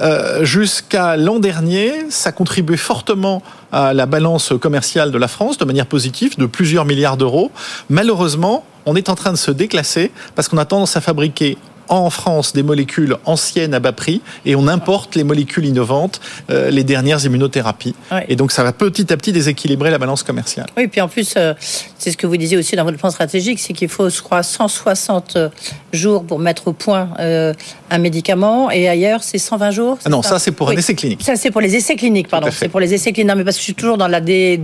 Euh, 0.00 0.44
jusqu'à 0.44 1.16
l'an 1.16 1.40
dernier, 1.40 1.92
ça 2.10 2.30
contribuait 2.30 2.76
fortement 2.76 3.42
à 3.72 3.92
la 3.92 4.06
balance 4.06 4.52
commerciale 4.60 5.10
de 5.10 5.18
la 5.18 5.26
France 5.26 5.58
de 5.58 5.64
manière 5.64 5.86
positive, 5.86 6.38
de 6.38 6.46
plusieurs 6.46 6.84
milliards 6.84 7.16
d'euros. 7.16 7.50
Malheureusement, 7.88 8.64
on 8.86 8.94
est 8.94 9.08
en 9.08 9.16
train 9.16 9.32
de 9.32 9.36
se 9.36 9.50
déclasser 9.50 10.12
parce 10.36 10.48
qu'on 10.48 10.58
a 10.58 10.64
tendance 10.64 10.96
à 10.96 11.00
fabriquer 11.00 11.58
en 11.88 12.10
France 12.10 12.52
des 12.52 12.62
molécules 12.62 13.16
anciennes 13.24 13.74
à 13.74 13.80
bas 13.80 13.92
prix 13.92 14.20
et 14.44 14.56
on 14.56 14.68
importe 14.68 15.14
les 15.14 15.24
molécules 15.24 15.64
innovantes, 15.64 16.20
euh, 16.50 16.70
les 16.70 16.84
dernières 16.84 17.24
immunothérapies. 17.24 17.94
Et 18.28 18.36
donc 18.36 18.52
ça 18.52 18.62
va 18.62 18.72
petit 18.72 19.12
à 19.12 19.16
petit 19.16 19.32
déséquilibrer 19.32 19.90
la 19.90 19.98
balance 19.98 20.22
commerciale. 20.22 20.66
Oui, 20.76 20.88
puis 20.88 21.00
en 21.00 21.08
plus, 21.08 21.34
euh, 21.36 21.54
c'est 21.98 22.12
ce 22.12 22.16
que 22.16 22.26
vous 22.26 22.36
disiez 22.36 22.56
aussi 22.56 22.76
dans 22.76 22.84
votre 22.84 22.98
plan 22.98 23.10
stratégique, 23.10 23.58
c'est 23.58 23.72
qu'il 23.72 23.88
faut, 23.88 24.08
je 24.08 24.22
crois, 24.22 24.42
160 24.42 25.36
jours 25.92 26.24
pour 26.24 26.38
mettre 26.38 26.68
au 26.68 26.72
point 26.72 27.10
euh, 27.18 27.52
un 27.90 27.98
médicament 27.98 28.70
et 28.70 28.88
ailleurs 28.88 29.22
c'est 29.22 29.38
120 29.38 29.70
jours. 29.70 29.98
Ah 30.04 30.08
non, 30.08 30.22
ça, 30.22 30.38
c'est 30.38 30.52
pour 30.52 30.70
un 30.70 30.72
essai 30.72 30.94
clinique. 30.94 31.22
Ça 31.22 31.36
c'est 31.36 31.50
pour 31.50 31.60
les 31.60 31.74
essais 31.74 31.96
cliniques, 31.96 32.28
pardon. 32.28 32.48
C'est 32.52 32.68
pour 32.68 32.80
les 32.80 32.94
essais 32.94 33.12
cliniques. 33.12 33.30
Non, 33.30 33.36
mais 33.36 33.44
parce 33.44 33.56
que 33.56 33.60
je 33.60 33.64
suis 33.64 33.74
toujours 33.74 33.98
dans 33.98 34.08
la 34.08 34.20
D, 34.20 34.58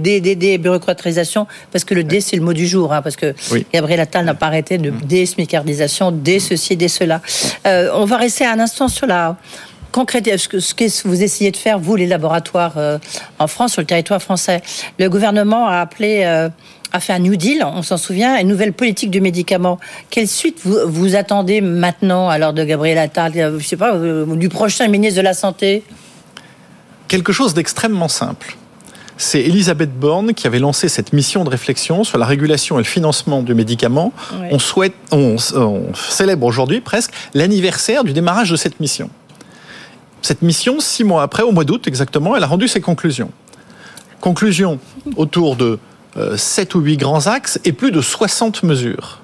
bureaucratisation, 0.61 1.47
parce 1.73 1.85
que 1.85 1.95
le 1.95 2.05
D 2.05 2.21
c'est 2.21 2.37
le 2.37 2.43
mot 2.43 2.53
du 2.53 2.67
jour, 2.67 2.93
hein, 2.93 3.03
parce 3.03 3.17
que 3.17 3.35
Gabriel 3.73 4.01
Attal 4.01 4.25
n'a 4.25 4.35
pas 4.35 4.47
arrêté 4.47 4.79
de 4.79 4.91
mm. 4.91 5.27
smicardisation 5.27 6.13
D 6.13 6.39
ceci, 6.39 6.77
D 6.77 6.89
cela. 6.89 7.21
Euh, 7.67 7.91
on 7.95 8.05
va 8.05 8.17
rester 8.17 8.47
un 8.47 8.61
instant 8.61 8.89
sur 8.89 9.07
la 9.07 9.37
concrète, 9.95 10.29
ce 10.37 10.75
que 10.75 11.09
vous 11.09 11.23
essayez 11.23 11.53
de 11.53 11.57
faire, 11.57 11.79
vous, 11.79 11.95
les 11.95 12.09
laboratoires 12.09 12.75
euh, 12.77 12.99
en 13.39 13.47
France, 13.47 13.75
sur 13.75 13.81
le 13.83 13.87
territoire 13.87 14.21
français. 14.21 14.61
Le 14.99 15.09
gouvernement 15.09 15.69
a 15.69 15.79
appelé, 15.79 16.23
euh, 16.25 16.49
a 16.95 17.01
fait 17.01 17.13
un 17.13 17.19
New 17.19 17.35
Deal, 17.35 17.67
on 17.67 17.83
s'en 17.83 17.97
souvient, 17.97 18.39
une 18.41 18.47
nouvelle 18.47 18.73
politique 18.73 19.11
du 19.11 19.21
médicament. 19.21 19.81
Quelle 20.11 20.29
suite 20.29 20.61
vous, 20.65 21.17
attendez 21.17 21.61
maintenant, 21.61 22.29
alors 22.29 22.53
de 22.53 22.63
Gabriel 22.63 22.99
Attal, 22.99 23.33
je 23.59 23.67
sais 23.67 23.77
pas, 23.77 23.99
du 23.99 24.49
prochain 24.49 24.87
ministre 24.87 25.17
de 25.17 25.25
la 25.25 25.35
Santé? 25.35 25.83
Quelque 27.09 27.33
chose 27.33 27.53
d'extrêmement 27.53 28.07
simple. 28.07 28.57
C'est 29.17 29.41
Elisabeth 29.41 29.93
Borne 29.93 30.35
qui 30.35 30.47
avait 30.47 30.61
lancé 30.61 30.89
cette 30.89 31.13
mission 31.13 31.43
de 31.43 31.51
réflexion 31.51 32.05
sur 32.05 32.17
la 32.17 32.27
régulation 32.27 32.77
et 32.77 32.83
le 32.83 32.89
financement 32.89 33.43
du 33.43 33.55
médicament. 33.55 34.13
On, 34.53 34.61
souhaite, 34.61 34.95
on, 35.11 35.37
célèbre 35.95 36.47
aujourd'hui 36.47 36.81
presque 36.81 37.13
l'anniversaire 37.35 38.05
du 38.05 38.13
démarrage 38.13 38.51
de 38.51 38.57
cette 38.57 38.79
mission. 38.79 39.11
Cette 40.23 40.43
mission, 40.43 40.79
six 40.79 41.03
mois 41.03 41.25
après, 41.25 41.43
au 41.43 41.51
mois 41.51 41.65
d'août 41.65 41.89
exactement, 41.89 42.37
elle 42.37 42.45
a 42.45 42.47
rendu 42.47 42.69
ses 42.69 42.81
conclusions. 42.81 43.33
Conclusions 44.21 44.79
autour 45.17 45.57
de 45.57 45.79
euh, 46.17 46.37
sept 46.37 46.75
ou 46.75 46.81
huit 46.81 46.97
grands 46.97 47.27
axes 47.27 47.59
et 47.65 47.73
plus 47.73 47.91
de 47.91 48.01
60 48.01 48.63
mesures. 48.63 49.21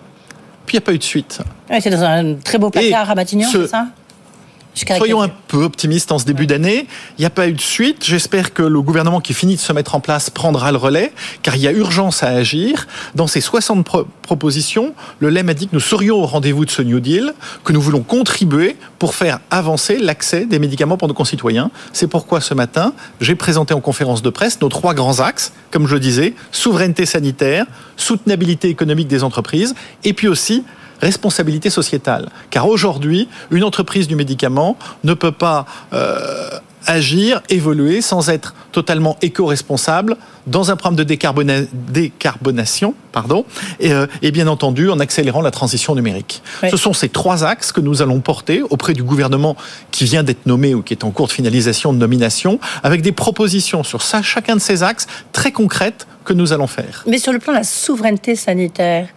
Puis 0.66 0.76
il 0.76 0.80
n'y 0.80 0.84
a 0.84 0.86
pas 0.86 0.92
eu 0.92 0.98
de 0.98 1.02
suite. 1.02 1.40
c'est 1.80 1.90
dans 1.90 2.02
un 2.02 2.34
très 2.34 2.58
beau 2.58 2.70
placard 2.70 3.10
à 3.10 3.14
Matignon, 3.14 3.48
c'est 3.50 3.66
ça? 3.66 3.86
Soyons 4.96 5.22
un 5.22 5.28
peu 5.28 5.58
optimistes 5.58 6.12
en 6.12 6.18
ce 6.18 6.24
début 6.24 6.46
d'année. 6.46 6.86
Il 7.18 7.22
n'y 7.22 7.26
a 7.26 7.30
pas 7.30 7.48
eu 7.48 7.52
de 7.52 7.60
suite. 7.60 8.04
J'espère 8.04 8.54
que 8.54 8.62
le 8.62 8.80
gouvernement 8.80 9.20
qui 9.20 9.34
finit 9.34 9.56
de 9.56 9.60
se 9.60 9.72
mettre 9.72 9.94
en 9.94 10.00
place 10.00 10.30
prendra 10.30 10.72
le 10.72 10.78
relais, 10.78 11.12
car 11.42 11.56
il 11.56 11.62
y 11.62 11.68
a 11.68 11.72
urgence 11.72 12.22
à 12.22 12.28
agir. 12.28 12.86
Dans 13.14 13.26
ces 13.26 13.40
60 13.40 13.86
propositions, 14.22 14.94
le 15.18 15.28
LEM 15.28 15.48
a 15.48 15.54
dit 15.54 15.66
que 15.66 15.74
nous 15.74 15.80
serions 15.80 16.16
au 16.16 16.26
rendez-vous 16.26 16.64
de 16.64 16.70
ce 16.70 16.82
New 16.82 17.00
Deal, 17.00 17.34
que 17.64 17.72
nous 17.72 17.80
voulons 17.80 18.02
contribuer 18.02 18.76
pour 18.98 19.14
faire 19.14 19.40
avancer 19.50 19.98
l'accès 19.98 20.46
des 20.46 20.58
médicaments 20.58 20.96
pour 20.96 21.08
nos 21.08 21.14
concitoyens. 21.14 21.70
C'est 21.92 22.06
pourquoi 22.06 22.40
ce 22.40 22.54
matin, 22.54 22.92
j'ai 23.20 23.34
présenté 23.34 23.74
en 23.74 23.80
conférence 23.80 24.22
de 24.22 24.30
presse 24.30 24.60
nos 24.60 24.68
trois 24.68 24.94
grands 24.94 25.20
axes, 25.20 25.52
comme 25.70 25.86
je 25.86 25.94
le 25.94 26.00
disais, 26.00 26.34
souveraineté 26.52 27.06
sanitaire, 27.06 27.66
soutenabilité 27.96 28.68
économique 28.68 29.08
des 29.08 29.22
entreprises, 29.24 29.74
et 30.04 30.12
puis 30.12 30.28
aussi 30.28 30.64
responsabilité 31.00 31.70
sociétale. 31.70 32.30
Car 32.50 32.68
aujourd'hui, 32.68 33.28
une 33.50 33.64
entreprise 33.64 34.08
du 34.08 34.16
médicament 34.16 34.76
ne 35.04 35.14
peut 35.14 35.32
pas 35.32 35.66
euh, 35.92 36.50
agir, 36.86 37.42
évoluer 37.48 38.00
sans 38.00 38.30
être 38.30 38.54
totalement 38.72 39.16
éco-responsable 39.22 40.16
dans 40.46 40.70
un 40.70 40.76
programme 40.76 40.96
de 40.96 41.04
décarbonation 41.92 42.94
pardon, 43.12 43.44
euh, 43.82 44.06
et, 44.22 44.30
bien 44.30 44.46
entendu 44.46 44.88
en 44.88 45.00
accélérant 45.00 45.42
la 45.42 45.50
transition 45.50 45.94
numérique. 45.94 46.42
Ce 46.70 46.76
sont 46.76 46.92
ces 46.92 47.08
trois 47.08 47.44
axes 47.44 47.72
que 47.72 47.80
nous 47.80 48.02
allons 48.02 48.20
porter 48.20 48.62
auprès 48.62 48.92
du 48.92 49.02
gouvernement 49.02 49.56
qui 49.90 50.04
vient 50.04 50.22
d'être 50.22 50.46
nommé 50.46 50.74
ou 50.74 50.82
qui 50.82 50.94
est 50.94 51.04
en 51.04 51.10
cours 51.10 51.26
de 51.26 51.32
finalisation 51.32 51.92
de 51.92 51.98
nomination, 51.98 52.60
avec 52.82 53.02
des 53.02 53.12
propositions 53.12 53.82
sur 53.82 54.02
ça, 54.02 54.22
chacun 54.22 54.56
de 54.56 54.60
ces 54.60 54.82
axes 54.82 55.06
très 55.32 55.52
concrètes 55.52 56.06
que 56.24 56.32
nous 56.32 56.52
allons 56.52 56.66
faire. 56.66 57.04
Mais 57.06 57.18
sur 57.18 57.32
le 57.32 57.38
plan 57.38 57.52
de 57.52 57.58
la 57.58 57.64
souveraineté 57.64 58.36
sanitaire, 58.36 59.08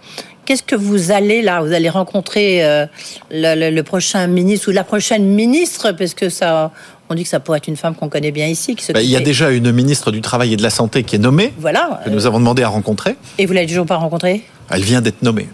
Qu'est-ce 0.46 0.64
que 0.64 0.76
vous 0.76 1.12
allez 1.12 1.42
là 1.42 1.62
Vous 1.62 1.72
allez 1.74 1.90
rencontrer 1.90 2.64
euh, 2.66 2.86
le, 3.32 3.82
prochain 3.82 4.28
ministre 4.28 4.70
ou 4.70 4.74
la 4.74 4.84
prochaine 4.84 5.24
ministre, 5.26 5.92
parce 5.94 6.14
que 6.14 6.30
ça, 6.30 6.72
On 7.10 7.16
dit 7.16 7.24
que 7.24 7.30
ça 7.30 7.40
pourrait 7.40 7.60
être 7.60 7.68
une 7.68 7.78
femme 7.78 7.96
qu'on 7.96 8.10
connaît 8.10 8.32
bien 8.32 8.48
ici. 8.48 8.76
Qui 8.76 8.92
Bah, 8.92 9.02
il 9.02 9.10
y 9.10 9.16
a 9.16 9.20
déjà 9.22 9.52
une 9.52 9.72
ministre 9.72 10.12
du 10.12 10.22
Travail 10.22 10.54
et 10.54 10.58
de 10.58 10.64
la 10.64 10.70
Santé 10.70 11.04
qui 11.04 11.16
est 11.16 11.20
nommée, 11.20 11.54
Voilà. 11.60 12.02
que 12.04 12.10
nous 12.10 12.26
avons 12.26 12.40
demandé 12.40 12.64
à 12.64 12.68
rencontrer. 12.70 13.16
Et 13.38 13.46
vous 13.46 13.54
l'avez 13.54 13.68
toujours 13.68 13.86
pas 13.86 13.96
rencontrée? 13.98 14.44
Elle 14.70 14.82
vient 14.84 15.02
d'être 15.02 15.22
nommée. 15.22 15.48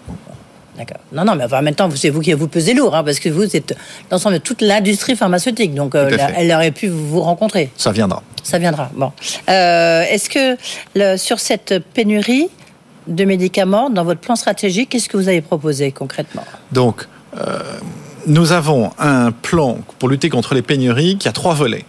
D'accord. 0.77 0.99
Non, 1.11 1.25
non, 1.25 1.35
mais 1.35 1.43
enfin, 1.43 1.59
en 1.59 1.61
même 1.61 1.75
temps, 1.75 1.89
c'est 1.93 2.09
vous 2.09 2.21
qui 2.21 2.31
vous 2.31 2.47
pesez 2.47 2.73
lourd, 2.73 2.95
hein, 2.95 3.03
parce 3.03 3.19
que 3.19 3.27
vous 3.27 3.53
êtes 3.55 3.75
l'ensemble 4.09 4.35
de 4.35 4.41
toute 4.41 4.61
l'industrie 4.61 5.17
pharmaceutique. 5.17 5.75
Donc, 5.75 5.93
euh, 5.93 6.09
elle 6.37 6.51
aurait 6.53 6.71
pu 6.71 6.87
vous 6.87 7.19
rencontrer. 7.19 7.69
Ça 7.75 7.91
viendra. 7.91 8.23
Ça 8.43 8.57
viendra. 8.59 8.89
Bon. 8.95 9.11
Euh, 9.49 10.03
Est-ce 10.03 10.29
que 10.29 10.57
le- 10.95 11.17
sur 11.17 11.39
cette 11.41 11.79
pénurie 11.93 12.47
de 13.09 13.25
médicaments, 13.25 13.89
dans 13.89 14.03
votre 14.03 14.21
plan 14.21 14.35
stratégique, 14.35 14.89
qu'est-ce 14.89 15.09
que 15.09 15.17
vous 15.17 15.27
avez 15.27 15.41
proposé 15.41 15.91
concrètement? 15.91 16.45
Donc, 16.71 17.07
euh, 17.37 17.59
nous 18.27 18.51
avons 18.51 18.91
un 18.99 19.31
plan 19.31 19.79
pour 19.97 20.09
lutter 20.09 20.29
contre 20.29 20.53
les 20.53 20.61
pénuries 20.61 21.17
qui 21.17 21.27
a 21.27 21.31
trois 21.31 21.53
volets. 21.53 21.85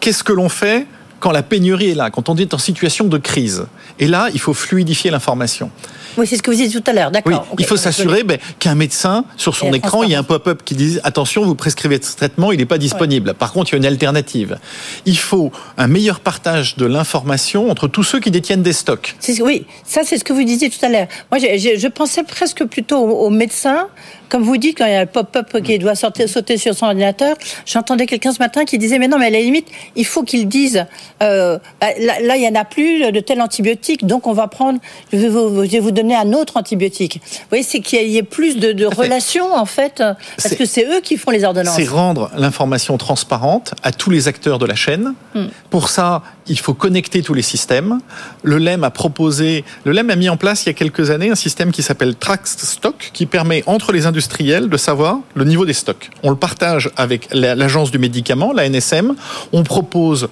Qu'est-ce 0.00 0.22
que 0.22 0.32
l'on 0.32 0.48
fait? 0.48 0.86
Quand 1.20 1.30
la 1.30 1.42
pénurie 1.42 1.90
est 1.90 1.94
là, 1.94 2.10
quand 2.10 2.28
on 2.28 2.36
est 2.36 2.54
en 2.54 2.58
situation 2.58 3.06
de 3.06 3.18
crise 3.18 3.66
Et 3.98 4.06
là, 4.06 4.28
il 4.32 4.40
faut 4.40 4.54
fluidifier 4.54 5.10
l'information. 5.10 5.70
Oui, 6.16 6.26
c'est 6.26 6.36
ce 6.36 6.42
que 6.42 6.50
vous 6.50 6.56
disiez 6.56 6.80
tout 6.80 6.90
à 6.90 6.92
l'heure. 6.92 7.10
D'accord. 7.10 7.46
Oui, 7.50 7.56
il 7.60 7.64
faut 7.64 7.76
s'assurer 7.76 8.24
ben, 8.24 8.38
qu'un 8.58 8.74
médecin, 8.74 9.24
sur 9.36 9.54
son 9.54 9.72
écran, 9.72 10.02
il 10.02 10.10
y 10.10 10.14
a 10.14 10.18
un 10.18 10.24
pop-up 10.24 10.62
qui 10.64 10.74
dit 10.74 10.98
attention, 11.04 11.44
vous 11.44 11.54
prescrivez 11.54 12.00
ce 12.02 12.16
traitement, 12.16 12.50
il 12.50 12.58
n'est 12.58 12.66
pas 12.66 12.78
disponible. 12.78 13.34
Par 13.34 13.52
contre, 13.52 13.70
il 13.70 13.72
y 13.74 13.76
a 13.76 13.78
une 13.78 13.86
alternative. 13.86 14.58
Il 15.06 15.18
faut 15.18 15.52
un 15.76 15.86
meilleur 15.86 16.20
partage 16.20 16.76
de 16.76 16.86
l'information 16.86 17.70
entre 17.70 17.86
tous 17.86 18.02
ceux 18.02 18.20
qui 18.20 18.30
détiennent 18.30 18.62
des 18.62 18.72
stocks. 18.72 19.16
Oui, 19.40 19.66
ça 19.84 20.00
c'est 20.04 20.18
ce 20.18 20.24
que 20.24 20.32
vous 20.32 20.42
disiez 20.44 20.70
tout 20.70 20.84
à 20.84 20.88
l'heure. 20.88 21.06
Moi, 21.30 21.38
je 21.40 21.88
pensais 21.88 22.24
presque 22.24 22.64
plutôt 22.64 22.98
aux, 22.98 23.26
aux 23.26 23.30
médecins. 23.30 23.86
Comme 24.28 24.42
vous 24.42 24.56
dites, 24.56 24.76
quand 24.78 24.86
il 24.86 24.92
y 24.92 24.96
a 24.96 25.04
le 25.04 25.06
pop-up 25.06 25.62
qui 25.62 25.78
doit 25.78 25.94
sortir, 25.94 26.28
sauter 26.28 26.58
sur 26.58 26.74
son 26.74 26.86
ordinateur, 26.86 27.36
j'entendais 27.64 28.06
quelqu'un 28.06 28.32
ce 28.32 28.38
matin 28.38 28.64
qui 28.64 28.78
disait, 28.78 28.98
mais 28.98 29.08
non, 29.08 29.18
mais 29.18 29.26
à 29.26 29.30
la 29.30 29.40
limite, 29.40 29.66
il 29.96 30.04
faut 30.04 30.22
qu'ils 30.22 30.48
disent, 30.48 30.86
euh, 31.22 31.58
bah, 31.80 31.86
là, 31.98 32.20
là, 32.20 32.36
il 32.36 32.40
n'y 32.40 32.48
en 32.48 32.60
a 32.60 32.64
plus 32.64 33.10
de 33.10 33.20
tel 33.20 33.40
antibiotique, 33.40 34.06
donc 34.06 34.26
on 34.26 34.32
va 34.32 34.46
prendre, 34.48 34.78
je 35.12 35.18
vais 35.18 35.28
vous, 35.28 35.64
je 35.64 35.70
vais 35.70 35.80
vous 35.80 35.92
donner 35.92 36.14
un 36.14 36.32
autre 36.34 36.56
antibiotique. 36.56 37.20
Vous 37.22 37.48
voyez, 37.48 37.64
c'est 37.64 37.80
qu'il 37.80 38.08
y 38.08 38.18
ait 38.18 38.22
plus 38.22 38.58
de, 38.58 38.72
de 38.72 38.88
fait. 38.88 39.02
relations, 39.02 39.54
en 39.54 39.66
fait, 39.66 40.02
parce 40.42 40.54
que 40.54 40.66
c'est 40.66 40.84
eux 40.86 41.00
qui 41.00 41.16
font 41.16 41.30
les 41.30 41.44
ordonnances. 41.44 41.76
C'est 41.76 41.88
rendre 41.88 42.30
l'information 42.36 42.98
transparente 42.98 43.72
à 43.82 43.92
tous 43.92 44.10
les 44.10 44.28
acteurs 44.28 44.58
de 44.58 44.66
la 44.66 44.74
chaîne. 44.74 45.14
Hmm. 45.34 45.46
Pour 45.70 45.88
ça, 45.88 46.22
il 46.46 46.58
faut 46.58 46.74
connecter 46.74 47.22
tous 47.22 47.34
les 47.34 47.42
systèmes. 47.42 48.00
Le 48.42 48.58
LEM 48.58 48.84
a 48.84 48.90
proposé, 48.90 49.64
le 49.84 49.92
LEM 49.92 50.10
a 50.10 50.16
mis 50.16 50.28
en 50.28 50.36
place 50.36 50.64
il 50.64 50.66
y 50.66 50.70
a 50.70 50.74
quelques 50.74 51.10
années 51.10 51.30
un 51.30 51.34
système 51.34 51.72
qui 51.72 51.82
s'appelle 51.82 52.14
Track 52.14 52.46
Stock, 52.46 53.10
qui 53.12 53.26
permet 53.26 53.62
entre 53.66 53.92
les 53.92 54.06
industriels 54.06 54.17
de 54.18 54.76
savoir 54.76 55.18
le 55.34 55.44
niveau 55.44 55.64
des 55.64 55.72
stocks. 55.72 56.10
On 56.22 56.30
le 56.30 56.36
partage 56.36 56.90
avec 56.96 57.28
la- 57.32 57.54
l'agence 57.54 57.90
du 57.90 57.98
médicament, 57.98 58.52
la 58.52 58.64
NSM. 58.66 59.14
On 59.52 59.62
propose 59.62 60.28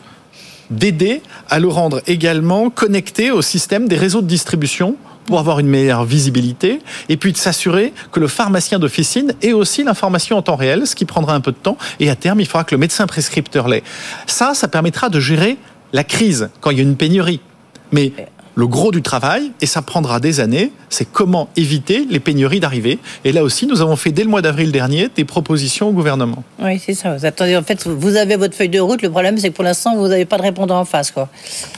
d'aider 0.71 1.23
à 1.49 1.59
le 1.61 1.69
rendre 1.69 2.01
également 2.07 2.71
connecté 2.71 3.31
au 3.31 3.43
système 3.43 3.89
des 3.89 3.97
réseaux 3.97 4.23
de 4.23 4.27
distribution 4.27 4.97
pour 5.25 5.39
avoir 5.39 5.59
une 5.59 5.67
meilleure 5.69 6.05
visibilité 6.05 6.81
et 7.09 7.17
puis 7.17 7.33
de 7.33 7.37
s'assurer 7.37 7.93
que 8.13 8.21
le 8.21 8.29
pharmacien 8.29 8.79
d'officine 8.79 9.33
ait 9.43 9.53
aussi 9.53 9.83
l'information 9.85 10.37
en 10.37 10.43
temps 10.43 10.57
réel, 10.57 10.87
ce 10.87 10.95
qui 10.95 11.05
prendra 11.05 11.35
un 11.35 11.41
peu 11.41 11.53
de 11.53 11.57
temps 11.57 11.77
et 12.01 12.11
à 12.11 12.17
terme 12.17 12.41
il 12.41 12.47
faudra 12.47 12.65
que 12.65 12.75
le 12.75 12.79
médecin 12.81 13.07
prescripteur 13.07 13.69
l'ait. 13.69 13.83
Ça, 14.27 14.55
ça 14.55 14.69
permettra 14.69 15.09
de 15.09 15.21
gérer 15.21 15.57
la 15.93 16.05
crise 16.05 16.49
quand 16.61 16.71
il 16.71 16.77
y 16.79 16.81
a 16.81 16.83
une 16.85 16.97
pénurie. 16.97 17.41
Mais 17.93 18.13
le 18.57 18.67
gros 18.67 18.91
du 18.91 19.03
travail, 19.03 19.53
et 19.61 19.67
ça 19.67 19.83
prendra 19.83 20.19
des 20.19 20.41
années, 20.41 20.73
c'est 20.89 21.05
comment 21.05 21.51
éviter 21.57 22.07
les 22.09 22.21
pénuries 22.21 22.59
d'arriver. 22.59 22.99
Et 23.25 23.33
là 23.33 23.45
aussi, 23.45 23.67
nous 23.67 23.83
avons 23.83 23.97
fait 23.97 24.13
dès 24.13 24.25
le 24.25 24.31
mois 24.31 24.41
d'avril 24.41 24.73
dernier 24.73 25.09
des 25.15 25.27
propositions 25.27 25.89
au 25.89 25.93
gouvernement. 25.93 26.43
Oui, 26.59 26.81
c'est 26.85 26.95
ça. 26.95 27.15
Vous 27.15 27.27
attendez, 27.27 27.55
en 27.55 27.63
fait, 27.63 27.87
vous 27.87 28.17
avez 28.17 28.37
votre 28.37 28.55
feuille 28.55 28.71
de 28.71 28.81
route. 28.81 29.03
Le 29.03 29.11
problème, 29.11 29.37
c'est 29.37 29.51
que 29.51 29.55
pour 29.55 29.65
l'instant, 29.65 29.95
vous 29.95 30.09
n'avez 30.09 30.25
pas 30.25 30.39
de 30.39 30.43
répondant 30.43 30.81
en 30.81 30.87
face, 30.87 31.11
quoi. 31.11 31.29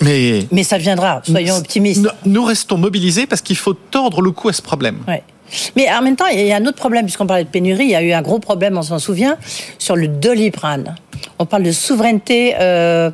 Mais 0.01 0.47
Mais 0.53 0.63
ça 0.63 0.79
viendra. 0.79 1.21
Soyons 1.29 1.57
optimistes. 1.57 2.03
Nous, 2.25 2.33
nous 2.33 2.45
restons 2.45 2.79
mobilisés 2.79 3.27
parce 3.27 3.43
qu'il 3.43 3.57
faut 3.57 3.75
tordre 3.75 4.23
le 4.23 4.31
cou 4.31 4.49
à 4.49 4.53
ce 4.53 4.63
problème. 4.63 4.99
Ouais. 5.09 5.25
Mais 5.77 5.91
en 5.91 6.03
même 6.03 6.15
temps, 6.15 6.27
il 6.27 6.47
y 6.47 6.53
a 6.53 6.57
un 6.57 6.67
autre 6.67 6.77
problème, 6.77 7.07
puisqu'on 7.07 7.27
parlait 7.27 7.45
de 7.45 7.49
pénurie, 7.49 7.85
il 7.85 7.91
y 7.91 7.97
a 7.97 8.03
eu 8.03 8.13
un 8.13 8.23
gros 8.23 8.39
problème, 8.39 8.79
on 8.79 8.83
s'en 8.83 8.99
souvient, 8.99 9.37
sur 9.79 9.97
le 9.97 10.07
doliprane. 10.07 10.95
On 11.39 11.47
parle 11.47 11.63
de 11.65 11.73
souveraineté 11.73 12.55
euh, 12.61 13.11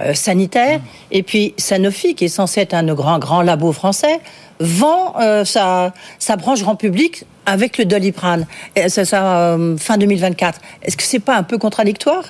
euh, 0.00 0.14
sanitaire, 0.14 0.80
et 1.10 1.22
puis 1.22 1.54
Sanofi, 1.56 2.14
qui 2.14 2.26
est 2.26 2.28
censé 2.28 2.60
être 2.60 2.74
un 2.74 2.84
grands, 2.94 3.18
grands 3.18 3.42
labos 3.42 3.72
français, 3.72 4.20
vend 4.60 5.14
euh, 5.20 5.44
sa, 5.44 5.92
sa 6.18 6.36
branche 6.36 6.62
grand 6.62 6.76
public 6.76 7.24
avec 7.46 7.78
le 7.78 7.84
doliprane, 7.84 8.46
et 8.76 8.88
ça, 8.88 9.04
ça, 9.04 9.36
euh, 9.54 9.76
fin 9.76 9.98
2024. 9.98 10.60
Est-ce 10.82 10.96
que 10.96 11.02
c'est 11.02 11.18
pas 11.18 11.36
un 11.36 11.42
peu 11.42 11.58
contradictoire? 11.58 12.24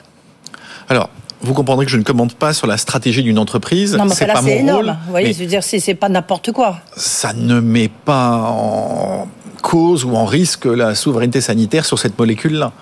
Alors, 0.88 1.10
vous 1.42 1.54
comprendrez 1.54 1.86
que 1.86 1.90
je 1.90 1.96
ne 1.96 2.02
commande 2.02 2.34
pas 2.34 2.52
sur 2.52 2.66
la 2.66 2.76
stratégie 2.76 3.22
d'une 3.22 3.38
entreprise. 3.38 3.96
Non, 3.96 4.04
mais 4.04 4.14
c'est 4.14 4.26
là, 4.26 4.34
pas 4.34 4.42
c'est 4.42 4.56
mon 4.56 4.60
énorme. 4.60 4.86
rôle. 4.86 4.96
Vous 5.06 5.10
voyez, 5.10 5.32
je 5.32 5.38
veux 5.38 5.46
dire, 5.46 5.62
c'est 5.62 5.80
c'est 5.80 5.94
pas 5.94 6.08
n'importe 6.08 6.52
quoi. 6.52 6.80
ça 6.96 7.32
ne 7.32 7.60
met 7.60 7.88
pas 7.88 8.36
en 8.36 9.26
cause 9.62 10.04
ou 10.04 10.14
en 10.16 10.24
risque 10.24 10.66
la 10.66 10.94
souveraineté 10.94 11.40
sanitaire 11.40 11.84
sur 11.84 11.98
cette 11.98 12.18
molécule-là. 12.18 12.72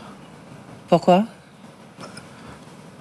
Pourquoi? 0.88 1.24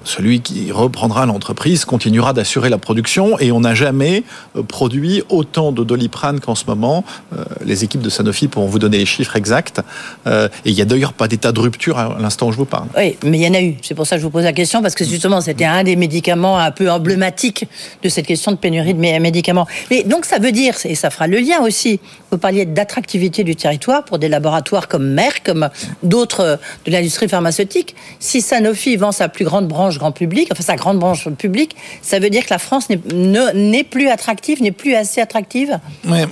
Celui 0.08 0.40
qui 0.40 0.72
reprendra 0.72 1.26
l'entreprise 1.26 1.84
continuera 1.86 2.32
d'assurer 2.32 2.70
la 2.70 2.78
production 2.78 3.38
et 3.40 3.52
on 3.52 3.60
n'a 3.60 3.76
jamais 3.76 4.24
euh, 4.56 4.64
produit 4.64 5.22
autant 5.30 5.72
de 5.74 5.84
doliprane 5.84 6.40
qu'en 6.40 6.56
ce 6.56 6.64
moment. 6.66 7.04
Euh, 7.38 7.44
Les 7.66 7.84
équipes 7.84 8.02
de 8.02 8.10
Sanofi 8.10 8.48
pourront 8.48 8.68
vous 8.68 8.80
donner 8.80 8.98
les 9.00 9.06
chiffres 9.06 9.36
exacts. 9.36 9.82
Euh, 10.26 10.48
Et 10.66 10.70
il 10.70 10.76
n'y 10.76 10.82
a 10.82 10.86
d'ailleurs 10.86 11.12
pas 11.14 11.28
d'état 11.28 11.52
de 11.52 11.60
rupture 11.60 11.98
à 12.00 12.18
l'instant 12.20 12.48
où 12.48 12.52
je 12.54 12.58
vous 12.58 12.66
parle. 12.66 12.88
Oui, 12.98 13.18
mais 13.24 13.38
il 13.38 13.44
y 13.44 13.48
en 13.50 13.54
a 13.54 13.62
eu. 13.62 13.76
C'est 13.82 13.96
pour 13.96 14.08
ça 14.08 14.16
que 14.16 14.22
je 14.22 14.26
vous 14.26 14.32
pose 14.32 14.46
la 14.46 14.54
question, 14.54 14.82
parce 14.82 14.96
que 14.96 15.04
justement, 15.04 15.42
c'était 15.42 15.66
un 15.66 15.84
des 15.84 15.96
médicaments 15.98 16.58
un 16.58 16.72
peu 16.72 16.90
emblématiques 16.90 17.66
de 18.02 18.08
cette 18.10 18.26
question 18.26 18.54
de 18.54 18.58
pénurie 18.58 18.94
de 18.94 19.00
mé- 19.02 19.20
médicaments. 19.20 19.68
Mais 19.92 20.04
donc, 20.04 20.24
ça 20.26 20.40
veut 20.40 20.54
dire, 20.54 20.74
et 20.86 20.96
ça 20.96 21.10
fera 21.10 21.28
le 21.28 21.38
lien 21.40 21.60
aussi, 21.62 22.00
vous 22.32 22.38
parliez 22.38 22.66
d'attractivité 22.66 23.44
du 23.44 23.56
territoire 23.58 24.06
pour 24.06 24.20
des 24.20 24.30
laboratoires 24.30 24.88
comme 24.88 25.08
Merck, 25.10 25.44
comme 25.46 25.70
d'autres 26.04 26.60
de 26.86 26.92
l'industrie 26.92 27.28
pharmaceutique. 27.28 27.96
Si 28.20 28.42
Sanofi 28.42 28.96
vend 28.96 29.12
sa 29.12 29.28
plus 29.28 29.44
grande 29.46 29.68
branche 29.68 29.97
grand 29.98 30.12
public, 30.12 30.50
enfin 30.52 30.64
sa 30.64 30.76
grande 30.76 31.00
branche 31.00 31.28
publique, 31.30 31.76
ça 32.02 32.20
veut 32.20 32.30
dire 32.30 32.46
que 32.46 32.52
la 32.52 32.60
France 32.60 32.90
n'est 32.90 33.00
ne- 33.14 33.52
n'est 33.54 33.84
plus 33.84 34.10
attractive, 34.10 34.62
n'est 34.62 34.72
plus 34.72 34.96
assez 34.96 35.22
attractive? 35.22 35.80
Ouais. 36.08 36.26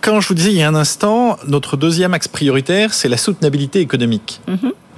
Quand 0.00 0.20
je 0.20 0.28
vous 0.28 0.34
disais 0.34 0.50
il 0.50 0.56
y 0.56 0.62
a 0.62 0.68
un 0.68 0.74
instant, 0.74 1.36
notre 1.46 1.76
deuxième 1.76 2.14
axe 2.14 2.28
prioritaire, 2.28 2.94
c'est 2.94 3.08
la 3.08 3.16
soutenabilité 3.16 3.80
économique. 3.80 4.40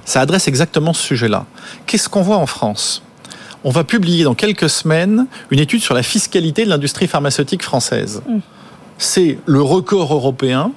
Ça 0.05 0.21
adresse 0.21 0.47
exactement 0.47 0.93
ce 0.93 1.01
sujet-là. 1.03 1.45
Qu'est-ce 1.85 2.09
qu'on 2.09 2.21
voit 2.21 2.37
en 2.37 2.45
France? 2.45 3.03
On 3.65 3.69
va 3.69 3.83
publier 3.85 4.25
dans 4.25 4.33
quelques 4.35 4.69
semaines 4.69 5.27
une 5.49 5.59
étude 5.59 5.81
sur 5.81 5.93
la 5.93 6.03
fiscalité 6.03 6.65
de 6.65 6.69
l'industrie 6.69 7.07
pharmaceutique 7.07 7.63
française. 7.63 8.21
C'est 8.97 9.37
le 9.45 9.61
record 9.61 10.13
européen. 10.13 10.71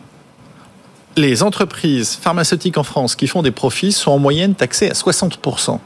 Les 1.16 1.42
entreprises 1.42 2.18
pharmaceutiques 2.20 2.78
en 2.78 2.82
France 2.84 3.16
qui 3.16 3.26
font 3.26 3.42
des 3.42 3.50
profits 3.50 3.92
sont 3.92 4.12
en 4.12 4.18
moyenne 4.18 4.54
taxées 4.54 4.90
à 4.90 4.92
60%. 4.92 5.78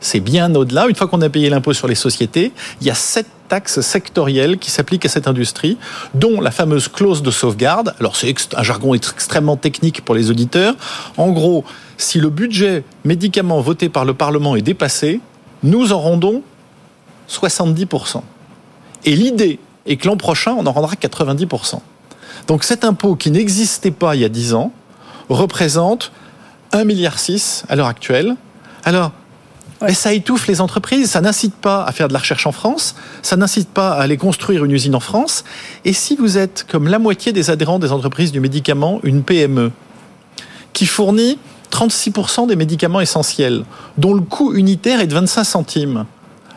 C'est 0.00 0.20
bien 0.20 0.54
au-delà. 0.54 0.86
Une 0.86 0.94
fois 0.94 1.08
qu'on 1.08 1.20
a 1.22 1.28
payé 1.28 1.50
l'impôt 1.50 1.72
sur 1.72 1.88
les 1.88 1.94
sociétés, 1.94 2.52
il 2.80 2.86
y 2.86 2.90
a 2.90 2.94
sept 2.94 3.26
taxes 3.48 3.80
sectorielles 3.80 4.58
qui 4.58 4.70
s'appliquent 4.70 5.06
à 5.06 5.08
cette 5.08 5.26
industrie, 5.26 5.78
dont 6.14 6.40
la 6.40 6.50
fameuse 6.50 6.88
clause 6.88 7.22
de 7.22 7.30
sauvegarde. 7.30 7.94
Alors 7.98 8.14
c'est 8.14 8.34
un 8.54 8.62
jargon 8.62 8.94
ex- 8.94 9.10
extrêmement 9.10 9.56
technique 9.56 10.04
pour 10.04 10.14
les 10.14 10.30
auditeurs. 10.30 10.74
En 11.16 11.30
gros, 11.30 11.64
si 11.96 12.20
le 12.20 12.28
budget 12.28 12.84
médicament 13.04 13.60
voté 13.60 13.88
par 13.88 14.04
le 14.04 14.14
Parlement 14.14 14.54
est 14.54 14.62
dépassé, 14.62 15.20
nous 15.62 15.92
en 15.92 15.98
rendons 15.98 16.42
70%. 17.28 18.22
Et 19.04 19.16
l'idée 19.16 19.58
est 19.86 19.96
que 19.96 20.06
l'an 20.06 20.16
prochain, 20.16 20.54
on 20.58 20.66
en 20.66 20.72
rendra 20.72 20.94
90%. 20.94 21.80
Donc 22.46 22.64
cet 22.64 22.84
impôt 22.84 23.16
qui 23.16 23.30
n'existait 23.30 23.90
pas 23.90 24.14
il 24.14 24.20
y 24.20 24.24
a 24.24 24.28
10 24.28 24.54
ans 24.54 24.72
représente 25.28 26.12
1,6 26.72 26.84
milliard 26.84 27.16
à 27.68 27.76
l'heure 27.76 27.86
actuelle. 27.86 28.36
Alors, 28.84 29.12
mais 29.82 29.94
ça 29.94 30.12
étouffe 30.12 30.46
les 30.46 30.60
entreprises, 30.60 31.10
ça 31.10 31.20
n'incite 31.20 31.54
pas 31.54 31.84
à 31.84 31.92
faire 31.92 32.08
de 32.08 32.12
la 32.12 32.18
recherche 32.18 32.46
en 32.46 32.52
France, 32.52 32.94
ça 33.22 33.36
n'incite 33.36 33.68
pas 33.68 33.92
à 33.92 34.02
aller 34.02 34.16
construire 34.16 34.64
une 34.64 34.72
usine 34.72 34.94
en 34.94 35.00
France. 35.00 35.44
Et 35.84 35.92
si 35.92 36.16
vous 36.16 36.38
êtes, 36.38 36.66
comme 36.68 36.88
la 36.88 36.98
moitié 36.98 37.32
des 37.32 37.50
adhérents 37.50 37.78
des 37.78 37.92
entreprises 37.92 38.32
du 38.32 38.40
médicament, 38.40 39.00
une 39.04 39.22
PME, 39.22 39.70
qui 40.72 40.86
fournit 40.86 41.38
36% 41.70 42.48
des 42.48 42.56
médicaments 42.56 43.00
essentiels, 43.00 43.64
dont 43.98 44.14
le 44.14 44.20
coût 44.20 44.54
unitaire 44.54 45.00
est 45.00 45.06
de 45.06 45.14
25 45.14 45.44
centimes, 45.44 46.06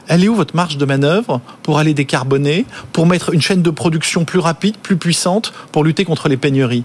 elle 0.08 0.24
est 0.24 0.28
où 0.28 0.36
votre 0.36 0.56
marge 0.56 0.78
de 0.78 0.86
manœuvre 0.86 1.42
pour 1.64 1.80
aller 1.80 1.94
décarboner, 1.94 2.66
pour 2.92 3.06
mettre 3.06 3.34
une 3.34 3.42
chaîne 3.42 3.62
de 3.62 3.70
production 3.70 4.26
plus 4.26 4.40
rapide, 4.40 4.78
plus 4.78 4.98
puissante, 4.98 5.54
pour 5.72 5.84
lutter 5.84 6.06
contre 6.06 6.28
les 6.28 6.38
pénuries? 6.38 6.84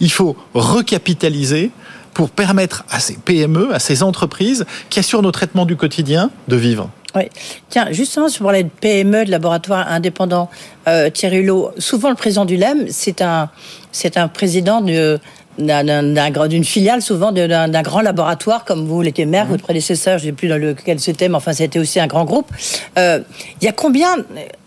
Il 0.00 0.10
faut 0.10 0.36
recapitaliser 0.54 1.70
pour 2.14 2.30
permettre 2.30 2.84
à 2.90 3.00
ces 3.00 3.14
PME, 3.14 3.74
à 3.74 3.78
ces 3.78 4.02
entreprises 4.02 4.64
qui 4.88 5.00
assurent 5.00 5.22
nos 5.22 5.32
traitements 5.32 5.66
du 5.66 5.76
quotidien, 5.76 6.30
de 6.48 6.56
vivre. 6.56 6.88
Oui. 7.14 7.24
Tiens, 7.68 7.88
justement, 7.92 8.28
sur 8.28 8.50
de 8.50 8.62
PME, 8.80 9.24
de 9.24 9.30
laboratoire 9.30 9.86
indépendant, 9.88 10.50
euh, 10.88 11.10
Thierry 11.10 11.38
Hulot, 11.38 11.72
souvent 11.78 12.08
le 12.08 12.16
président 12.16 12.44
du 12.44 12.56
LEM, 12.56 12.86
c'est 12.88 13.22
un, 13.22 13.50
c'est 13.92 14.16
un 14.16 14.26
président 14.26 14.80
de, 14.80 15.20
d'une 15.56 16.64
filiale 16.64 17.02
souvent 17.02 17.30
d'un 17.30 17.82
grand 17.82 18.00
laboratoire 18.00 18.64
comme 18.64 18.86
vous 18.86 19.00
l'étiez 19.02 19.26
maire, 19.26 19.46
mmh. 19.46 19.50
votre 19.50 19.62
prédécesseur, 19.62 20.18
je 20.18 20.24
ne 20.24 20.30
sais 20.30 20.36
plus 20.36 20.48
dans 20.48 20.58
lequel 20.58 20.98
c'était, 20.98 21.28
mais 21.28 21.36
enfin 21.36 21.52
c'était 21.52 21.78
aussi 21.78 22.00
un 22.00 22.08
grand 22.08 22.24
groupe. 22.24 22.50
Euh, 22.98 23.20
il 23.60 23.64
y 23.64 23.68
a 23.68 23.72
combien 23.72 24.16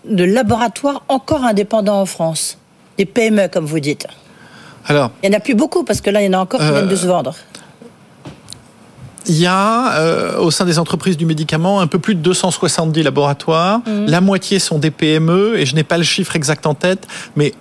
de 0.06 0.24
laboratoires 0.24 1.04
encore 1.10 1.44
indépendants 1.44 2.00
en 2.00 2.06
France? 2.06 2.58
Des 2.98 3.06
PME 3.06 3.50
comme 3.50 3.66
vous 3.66 3.82
dites? 3.82 4.08
Alors, 4.88 5.12
il 5.24 5.30
n'y 5.30 5.36
en 5.36 5.38
a 5.38 5.42
plus 5.42 5.56
beaucoup 5.56 5.84
parce 5.84 6.02
que 6.02 6.10
là 6.10 6.22
il 6.22 6.26
y 6.26 6.30
en 6.30 6.40
a 6.40 6.42
encore 6.42 6.60
qui 6.60 6.70
viennent 6.70 6.88
de 6.88 6.96
se 6.96 7.08
vendre. 7.08 7.36
Il 9.30 9.36
y 9.36 9.46
a 9.46 9.98
euh, 10.00 10.38
au 10.40 10.52
sein 10.52 10.64
des 10.64 10.80
entreprises 10.80 11.18
du 11.18 11.26
médicament 11.26 11.82
un 11.82 11.88
peu 11.88 12.00
plus 12.00 12.16
de 12.16 12.22
270 12.22 13.04
laboratoires. 13.04 13.80
Mmh. 13.80 14.06
La 14.06 14.22
moitié 14.22 14.58
sont 14.60 14.80
des 14.80 14.92
PME 14.92 15.60
et 15.60 15.66
je 15.66 15.76
n'ai 15.76 15.84
pas 15.84 15.98
le 15.98 16.04
chiffre 16.04 16.38
exact 16.38 16.66
en 16.66 16.74
tête, 16.74 17.06
mais 17.36 17.54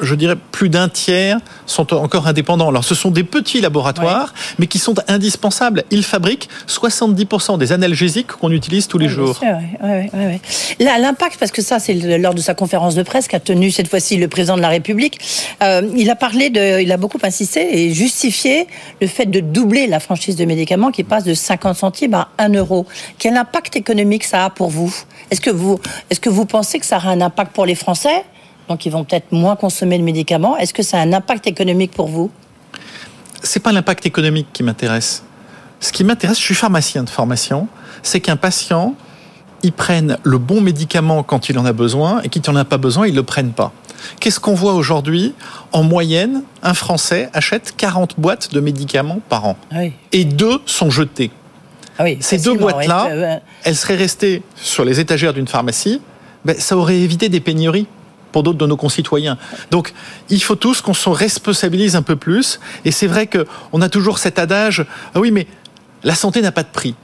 je 0.00 0.14
dirais, 0.14 0.36
plus 0.52 0.68
d'un 0.68 0.88
tiers 0.88 1.38
sont 1.66 1.92
encore 1.94 2.26
indépendants. 2.26 2.68
Alors, 2.68 2.84
ce 2.84 2.94
sont 2.94 3.10
des 3.10 3.24
petits 3.24 3.60
laboratoires, 3.60 4.34
mais 4.58 4.66
qui 4.66 4.78
sont 4.78 4.94
indispensables. 5.08 5.84
Ils 5.90 6.04
fabriquent 6.04 6.48
70% 6.68 7.58
des 7.58 7.72
analgésiques 7.72 8.28
qu'on 8.28 8.50
utilise 8.50 8.88
tous 8.88 8.98
les 8.98 9.08
jours. 9.08 9.40
Là, 10.80 10.98
l'impact, 10.98 11.38
parce 11.38 11.52
que 11.52 11.62
ça, 11.62 11.78
c'est 11.78 11.94
lors 12.18 12.34
de 12.34 12.40
sa 12.40 12.54
conférence 12.54 12.94
de 12.94 13.02
presse 13.02 13.28
qu'a 13.28 13.40
tenu 13.40 13.70
cette 13.70 13.88
fois-ci 13.88 14.16
le 14.16 14.28
président 14.28 14.56
de 14.56 14.62
la 14.62 14.68
République. 14.68 15.18
Euh, 15.62 15.82
il 15.96 16.08
a 16.10 16.16
parlé 16.16 16.50
de, 16.50 16.80
il 16.80 16.90
a 16.92 16.96
beaucoup 16.96 17.18
insisté 17.22 17.84
et 17.84 17.92
justifié 17.92 18.66
le 19.00 19.06
fait 19.06 19.26
de 19.26 19.40
doubler 19.40 19.86
la 19.86 20.00
franchise 20.00 20.36
de 20.36 20.44
médicaments 20.44 20.90
qui 20.90 21.04
passe 21.04 21.24
de 21.24 21.34
50 21.34 21.76
centimes 21.76 22.14
à 22.14 22.28
1 22.38 22.54
euro. 22.54 22.86
Quel 23.18 23.36
impact 23.36 23.76
économique 23.76 24.24
ça 24.24 24.44
a 24.46 24.50
pour 24.50 24.70
vous? 24.70 24.94
Est-ce 25.30 25.40
que 25.40 25.50
vous, 25.50 25.78
est-ce 26.08 26.20
que 26.20 26.30
vous 26.30 26.44
pensez 26.44 26.78
que 26.78 26.86
ça 26.86 26.96
aura 26.96 27.10
un 27.10 27.20
impact 27.20 27.52
pour 27.52 27.66
les 27.66 27.74
Français? 27.74 28.24
Donc 28.70 28.86
ils 28.86 28.92
vont 28.92 29.02
peut-être 29.02 29.32
moins 29.32 29.56
consommer 29.56 29.98
de 29.98 30.04
médicaments. 30.04 30.56
Est-ce 30.56 30.72
que 30.72 30.84
ça 30.84 30.98
a 30.98 31.00
un 31.00 31.12
impact 31.12 31.48
économique 31.48 31.90
pour 31.90 32.06
vous? 32.06 32.30
C'est 33.42 33.60
pas 33.60 33.72
l'impact 33.72 34.06
économique 34.06 34.46
qui 34.52 34.62
m'intéresse. 34.62 35.24
Ce 35.80 35.90
qui 35.90 36.04
m'intéresse, 36.04 36.38
je 36.38 36.44
suis 36.44 36.54
pharmacien 36.54 37.02
de 37.02 37.10
formation, 37.10 37.66
c'est 38.04 38.20
qu'un 38.20 38.36
patient, 38.36 38.94
il 39.64 39.72
prenne 39.72 40.18
le 40.22 40.38
bon 40.38 40.60
médicament 40.60 41.24
quand 41.24 41.48
il 41.48 41.58
en 41.58 41.64
a 41.64 41.72
besoin 41.72 42.22
et 42.22 42.28
qu'il 42.28 42.42
n'en 42.46 42.54
a 42.54 42.64
pas 42.64 42.78
besoin, 42.78 43.08
il 43.08 43.12
ne 43.12 43.16
le 43.16 43.24
prenne 43.24 43.50
pas. 43.50 43.72
Qu'est-ce 44.20 44.38
qu'on 44.38 44.54
voit 44.54 44.74
aujourd'hui? 44.74 45.34
En 45.72 45.82
moyenne, 45.82 46.42
un 46.62 46.74
Français 46.74 47.28
achète 47.32 47.74
40 47.76 48.20
boîtes 48.20 48.54
de 48.54 48.60
médicaments 48.60 49.20
par 49.28 49.46
an. 49.46 49.56
Ah 49.72 49.80
et 50.12 50.24
deux 50.24 50.60
sont 50.66 50.90
jetées. 50.90 51.32
Ah 51.98 52.04
oui, 52.04 52.18
Ces 52.20 52.38
deux 52.38 52.54
boîtes-là, 52.54 53.40
elles 53.64 53.76
seraient 53.76 53.96
restées 53.96 54.42
sur 54.54 54.84
les 54.84 55.00
étagères 55.00 55.34
d'une 55.34 55.48
pharmacie, 55.48 56.00
ben, 56.44 56.56
ça 56.58 56.76
aurait 56.76 56.98
évité 56.98 57.28
des 57.28 57.40
pénuries 57.40 57.88
pour 58.32 58.42
d'autres 58.42 58.58
de 58.58 58.66
nos 58.66 58.76
concitoyens. 58.76 59.38
Donc, 59.70 59.92
il 60.28 60.42
faut 60.42 60.56
tous 60.56 60.80
qu'on 60.80 60.94
se 60.94 61.08
responsabilise 61.08 61.96
un 61.96 62.02
peu 62.02 62.16
plus. 62.16 62.60
Et 62.84 62.90
c'est 62.90 63.06
vrai 63.06 63.28
qu'on 63.28 63.80
a 63.80 63.88
toujours 63.88 64.18
cet 64.18 64.38
adage, 64.38 64.86
ah 65.14 65.20
oui, 65.20 65.30
mais 65.30 65.46
la 66.04 66.14
santé 66.14 66.42
n'a 66.42 66.52
pas 66.52 66.62
de 66.62 66.68
prix. 66.72 66.94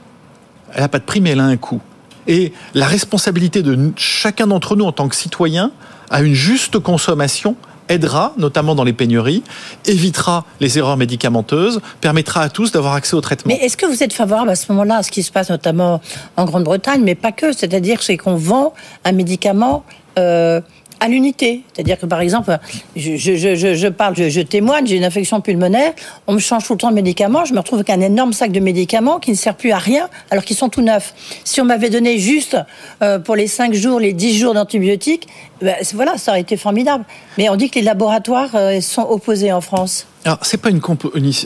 Elle 0.73 0.81
n'a 0.81 0.89
pas 0.89 0.99
de 0.99 1.05
prix, 1.05 1.21
mais 1.21 1.31
elle 1.31 1.39
a 1.39 1.45
un 1.45 1.57
coût. 1.57 1.81
Et 2.27 2.51
la 2.73 2.87
responsabilité 2.87 3.63
de 3.63 3.91
chacun 3.95 4.47
d'entre 4.47 4.75
nous 4.75 4.85
en 4.85 4.91
tant 4.91 5.07
que 5.07 5.15
citoyen 5.15 5.71
à 6.09 6.21
une 6.21 6.33
juste 6.33 6.79
consommation 6.79 7.55
aidera, 7.89 8.33
notamment 8.37 8.75
dans 8.75 8.83
les 8.83 8.93
pénuries, 8.93 9.43
évitera 9.85 10.45
les 10.59 10.77
erreurs 10.77 10.97
médicamenteuses, 10.97 11.79
permettra 12.01 12.41
à 12.41 12.49
tous 12.49 12.71
d'avoir 12.71 12.93
accès 12.93 13.15
au 13.15 13.21
traitement. 13.21 13.53
Mais 13.53 13.65
est-ce 13.65 13.77
que 13.77 13.85
vous 13.85 14.03
êtes 14.03 14.13
favorable 14.13 14.49
à 14.49 14.55
ce 14.55 14.71
moment-là 14.71 14.97
à 14.97 15.03
ce 15.03 15.11
qui 15.11 15.23
se 15.23 15.31
passe 15.31 15.49
notamment 15.49 16.01
en 16.35 16.45
Grande-Bretagne, 16.45 17.01
mais 17.03 17.15
pas 17.15 17.31
que? 17.31 17.51
C'est-à-dire 17.51 18.03
c'est 18.03 18.17
qu'on 18.17 18.35
vend 18.35 18.73
un 19.05 19.11
médicament 19.13 19.85
euh, 20.19 20.61
à 20.99 21.07
l'unité. 21.07 21.63
C'est-à-dire 21.73 21.99
que, 21.99 22.05
par 22.05 22.21
exemple, 22.21 22.57
je, 22.95 23.15
je, 23.15 23.35
je, 23.35 23.73
je 23.75 23.87
parle, 23.87 24.15
je, 24.15 24.41
témoigne, 24.41 24.85
j'ai 24.87 24.97
une 24.97 25.03
infection 25.03 25.41
pulmonaire, 25.41 25.93
on 26.27 26.33
me 26.33 26.39
change 26.39 26.65
tout 26.65 26.73
le 26.73 26.79
temps 26.79 26.89
de 26.89 26.95
médicaments, 26.95 27.45
je 27.45 27.53
me 27.53 27.59
retrouve 27.59 27.79
avec 27.79 27.89
un 27.89 28.01
énorme 28.01 28.33
sac 28.33 28.51
de 28.51 28.59
médicaments 28.59 29.19
qui 29.19 29.31
ne 29.31 29.35
sert 29.35 29.55
plus 29.55 29.71
à 29.71 29.77
rien, 29.77 30.09
alors 30.31 30.43
qu'ils 30.43 30.55
sont 30.55 30.69
tout 30.69 30.81
neufs. 30.81 31.13
Si 31.43 31.61
on 31.61 31.65
m'avait 31.65 31.89
donné 31.89 32.17
juste 32.17 32.57
euh, 33.01 33.19
pour 33.19 33.35
les 33.35 33.47
5 33.47 33.73
jours, 33.73 33.99
les 33.99 34.13
10 34.13 34.37
jours 34.37 34.53
d'antibiotiques, 34.53 35.27
ben, 35.61 35.75
voilà, 35.93 36.17
ça 36.17 36.31
aurait 36.31 36.41
été 36.41 36.57
formidable. 36.57 37.05
Mais 37.37 37.49
on 37.49 37.55
dit 37.55 37.69
que 37.69 37.75
les 37.75 37.85
laboratoires 37.85 38.55
euh, 38.55 38.81
sont 38.81 39.03
opposés 39.03 39.51
en 39.51 39.61
France. 39.61 40.07
Alors, 40.25 40.39
c'est 40.41 40.57
pas 40.57 40.69
une, 40.69 40.81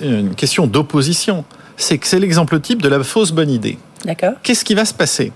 une 0.02 0.36
question 0.36 0.68
d'opposition, 0.68 1.46
c'est 1.78 1.98
que 1.98 2.08
c'est 2.08 2.20
l'exemple 2.20 2.60
type 2.60 2.82
de 2.82 2.90
la 2.90 3.04
fausse 3.04 3.32
bonne 3.32 3.50
idée. 3.50 3.78
D'accord. 4.06 4.34
Qu'est-ce 4.44 4.66
qui 4.66 4.74
va 4.74 4.86
se 4.86 4.94
passer? 4.94 5.32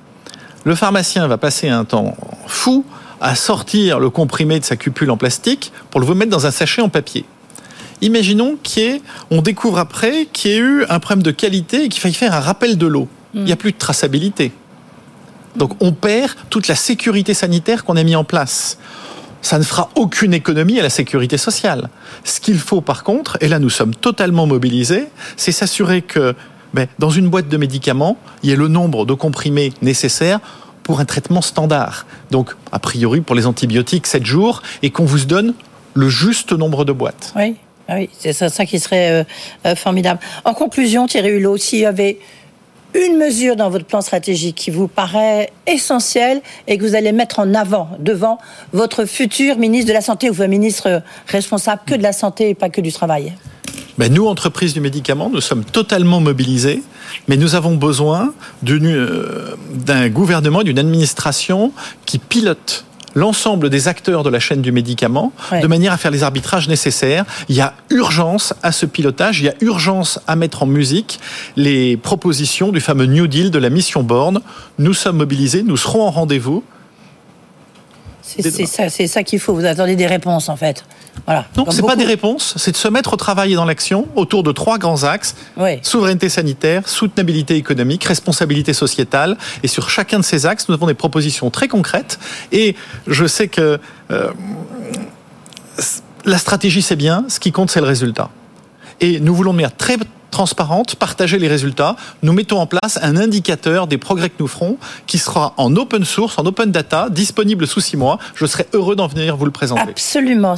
Le 0.64 0.74
pharmacien 0.74 1.28
va 1.28 1.38
passer 1.38 1.70
un 1.70 1.86
temps 1.86 2.16
fou 2.48 2.84
à 3.22 3.36
sortir 3.36 4.00
le 4.00 4.10
comprimé 4.10 4.60
de 4.60 4.66
sa 4.66 4.76
cupule 4.76 5.12
en 5.12 5.18
plastique 5.18 5.72
pour 5.92 6.02
le 6.02 6.14
mettre 6.14 6.32
dans 6.32 6.46
un 6.46 6.52
sachet 6.52 6.82
en 6.82 6.90
papier. 6.90 7.26
Imaginons 8.02 8.58
qu'on 8.58 9.42
découvre 9.42 9.80
après 9.80 10.28
qu'il 10.32 10.52
y 10.52 10.54
ait 10.56 10.60
eu 10.60 10.86
un 10.90 11.00
problème 11.00 11.24
de 11.24 11.32
qualité 11.32 11.86
et 11.86 11.90
qu'il 11.90 12.02
faille 12.02 12.14
faire 12.14 12.34
un 12.34 12.40
rappel 12.40 12.78
de 12.78 12.88
l'eau. 12.88 13.08
Il 13.34 13.44
n'y 13.44 13.52
a 13.52 13.56
plus 13.58 13.72
de 13.72 13.78
traçabilité. 13.78 14.52
Donc 15.56 15.82
on 15.82 15.92
perd 15.92 16.32
toute 16.50 16.68
la 16.68 16.76
sécurité 16.76 17.34
sanitaire 17.34 17.84
qu'on 17.84 17.96
a 17.96 18.04
mis 18.04 18.16
en 18.16 18.24
place. 18.24 18.78
Ça 19.42 19.60
ne 19.60 19.64
fera 19.64 19.90
aucune 19.96 20.34
économie 20.34 20.80
à 20.80 20.84
la 20.84 20.90
sécurité 20.90 21.38
sociale. 21.38 21.90
Ce 22.24 22.40
qu'il 22.40 22.58
faut 22.58 22.82
par 22.82 23.04
contre, 23.04 23.38
et 23.42 23.48
là 23.48 23.60
nous 23.60 23.70
sommes 23.70 23.96
totalement 23.96 24.48
mobilisés, 24.48 25.08
c'est 25.38 25.52
s'assurer 25.52 26.02
que 26.02 26.36
ben, 26.74 26.88
dans 27.00 27.10
une 27.10 27.30
boîte 27.30 27.48
de 27.48 27.58
médicaments, 27.58 28.18
il 28.44 28.50
y 28.50 28.54
ait 28.54 28.58
le 28.58 28.68
nombre 28.68 29.06
de 29.06 29.14
comprimés 29.14 29.72
nécessaires 29.82 30.40
pour 30.86 31.00
un 31.00 31.06
traitement 31.06 31.42
standard. 31.42 32.06
Donc, 32.30 32.56
a 32.72 32.78
priori, 32.78 33.20
pour 33.20 33.36
les 33.36 33.48
antibiotiques, 33.48 34.06
7 34.06 34.24
jours, 34.24 34.62
et 34.84 34.92
qu'on 34.92 35.04
vous 35.04 35.26
donne 35.26 35.56
le 35.96 36.10
juste 36.10 36.54
nombre 36.54 36.86
de 36.86 36.92
boîtes. 36.92 37.34
Oui, 37.36 37.56
ah 37.90 37.96
oui 37.96 38.10
c'est 38.18 38.34
ça, 38.34 38.66
qui 38.66 38.80
serait 38.80 39.12
euh, 39.12 39.24
euh, 39.66 39.76
formidable. 39.76 40.20
En 40.46 40.54
conclusion, 40.54 41.08
Thierry 41.08 41.32
Hulot, 41.32 41.58
s'il 41.58 41.80
y 41.80 41.86
avait 41.86 42.20
une 42.94 43.18
mesure 43.18 43.56
dans 43.56 43.72
votre 43.72 43.86
plan 43.86 44.02
stratégique 44.02 44.56
qui 44.56 44.70
vous 44.70 44.88
paraît 44.88 45.52
essentielle 45.66 46.42
et 46.68 46.78
que 46.78 46.84
vous 46.84 46.94
allez 46.94 47.12
mettre 47.12 47.40
en 47.40 47.56
avant 47.56 47.90
devant 47.98 48.38
votre 48.72 49.06
futur 49.06 49.58
ministre 49.58 49.88
de 49.88 49.94
la 49.94 50.02
Santé 50.02 50.30
ou 50.30 50.34
votre 50.34 50.50
ministre 50.50 51.02
responsable 51.28 51.82
que 51.88 51.96
de 51.96 52.04
la 52.04 52.14
santé 52.14 52.50
et 52.50 52.54
pas 52.54 52.70
que 52.70 52.80
du 52.80 52.94
travail? 52.94 53.34
Ben 53.98 54.14
nous, 54.14 54.28
entreprises 54.28 54.74
du 54.74 54.82
médicament, 54.82 55.30
nous 55.30 55.42
sommes 55.42 55.64
totalement 55.66 56.20
mobilisés, 56.20 56.84
mais 57.28 57.38
nous 57.38 57.56
avons 57.56 57.76
besoin 57.76 58.34
euh, 58.68 59.56
d'un 59.74 60.10
gouvernement, 60.10 60.64
d'une 60.64 60.80
administration 60.80 61.72
qui 62.06 62.20
pilote 62.20 62.86
l'ensemble 63.16 63.70
des 63.70 63.88
acteurs 63.88 64.24
de 64.24 64.30
la 64.30 64.40
chaîne 64.40 64.62
du 64.62 64.72
médicament 64.72 65.32
de 65.62 65.68
manière 65.68 65.94
à 65.94 65.98
faire 65.98 66.12
les 66.12 66.24
arbitrages 66.24 66.68
nécessaires. 66.68 67.26
Il 67.48 67.56
y 67.56 67.62
a 67.62 67.74
urgence 67.90 68.54
à 68.62 68.72
ce 68.72 68.86
pilotage, 68.86 69.40
il 69.40 69.46
y 69.46 69.50
a 69.50 69.56
urgence 69.62 70.20
à 70.28 70.36
mettre 70.36 70.64
en 70.64 70.66
musique 70.66 71.20
les 71.56 71.98
propositions 71.98 72.72
du 72.72 72.82
fameux 72.82 73.06
New 73.06 73.28
Deal 73.28 73.52
de 73.52 73.60
la 73.60 73.70
mission 73.70 74.04
Borne. 74.04 74.42
Nous 74.78 74.94
sommes 74.94 75.18
mobilisés, 75.18 75.64
nous 75.64 75.78
serons 75.78 76.04
en 76.04 76.12
rendez-vous. 76.12 76.64
C'est 78.26 78.66
ça, 78.66 78.90
ça 78.90 79.24
qu'il 79.24 79.40
faut. 79.40 79.54
Vous 79.54 79.66
attendez 79.66 79.96
des 79.96 80.08
réponses, 80.08 80.50
en 80.50 80.56
fait. 80.56 80.84
Voilà. 81.26 81.46
Non, 81.56 81.66
c'est 81.70 81.82
pas 81.82 81.96
des 81.96 82.06
réponses, 82.06 82.56
c'est 82.58 82.72
de 82.72 82.78
se 82.78 82.88
mettre 82.88 83.14
au 83.14 83.16
travail 83.18 83.54
et 83.54 83.56
dans 83.56 83.66
l'action 83.66 84.08
autour 84.16 84.44
de 84.44 84.52
trois 84.52 84.78
grands 84.78 85.04
axes 85.04 85.36
souveraineté 85.82 86.30
sanitaire, 86.30 86.88
soutenabilité 86.88 87.56
économique, 87.56 88.04
responsabilité 88.04 88.74
sociétale. 88.74 89.38
Et 89.64 89.68
sur 89.68 89.90
chacun 89.90 90.20
de 90.20 90.24
ces 90.24 90.46
axes, 90.46 90.68
nous 90.68 90.76
avons 90.76 90.88
des 90.88 90.94
propositions 90.94 91.50
très 91.50 91.68
concrètes. 91.68 92.20
Et 92.52 92.76
je 93.08 93.26
sais 93.26 93.48
que 93.48 93.80
euh, 94.12 94.32
la 96.26 96.38
stratégie 96.38 96.82
c'est 96.82 96.96
bien, 96.96 97.26
ce 97.28 97.40
qui 97.40 97.52
compte 97.52 97.72
c'est 97.72 97.82
le 97.82 97.88
résultat. 97.88 98.30
Et 99.02 99.20
nous 99.20 99.34
voulons 99.36 99.52
de 99.52 99.58
manière 99.58 99.76
très 99.76 99.98
transparente, 100.36 100.96
partager 100.96 101.40
les 101.40 101.48
résultats. 101.48 101.96
Nous 102.22 102.34
mettons 102.34 102.60
en 102.60 102.68
place 102.68 103.00
un 103.02 103.16
indicateur 103.16 103.88
des 103.88 103.98
progrès 103.98 104.30
que 104.30 104.36
nous 104.40 104.50
ferons 104.50 104.78
qui 105.08 105.18
sera 105.18 105.54
en 105.56 105.74
open 105.78 106.04
source, 106.04 106.38
en 106.38 106.46
open 106.46 106.74
data, 106.74 107.08
disponible 107.10 107.66
sous 107.66 107.80
six 107.80 107.96
mois. 107.96 108.20
Je 108.36 108.46
serai 108.46 108.66
heureux 108.74 108.98
d'en 108.98 109.08
venir 109.08 109.38
vous 109.38 109.46
le 109.46 109.52
présenter. 109.52 109.82
Absolument. 109.82 110.54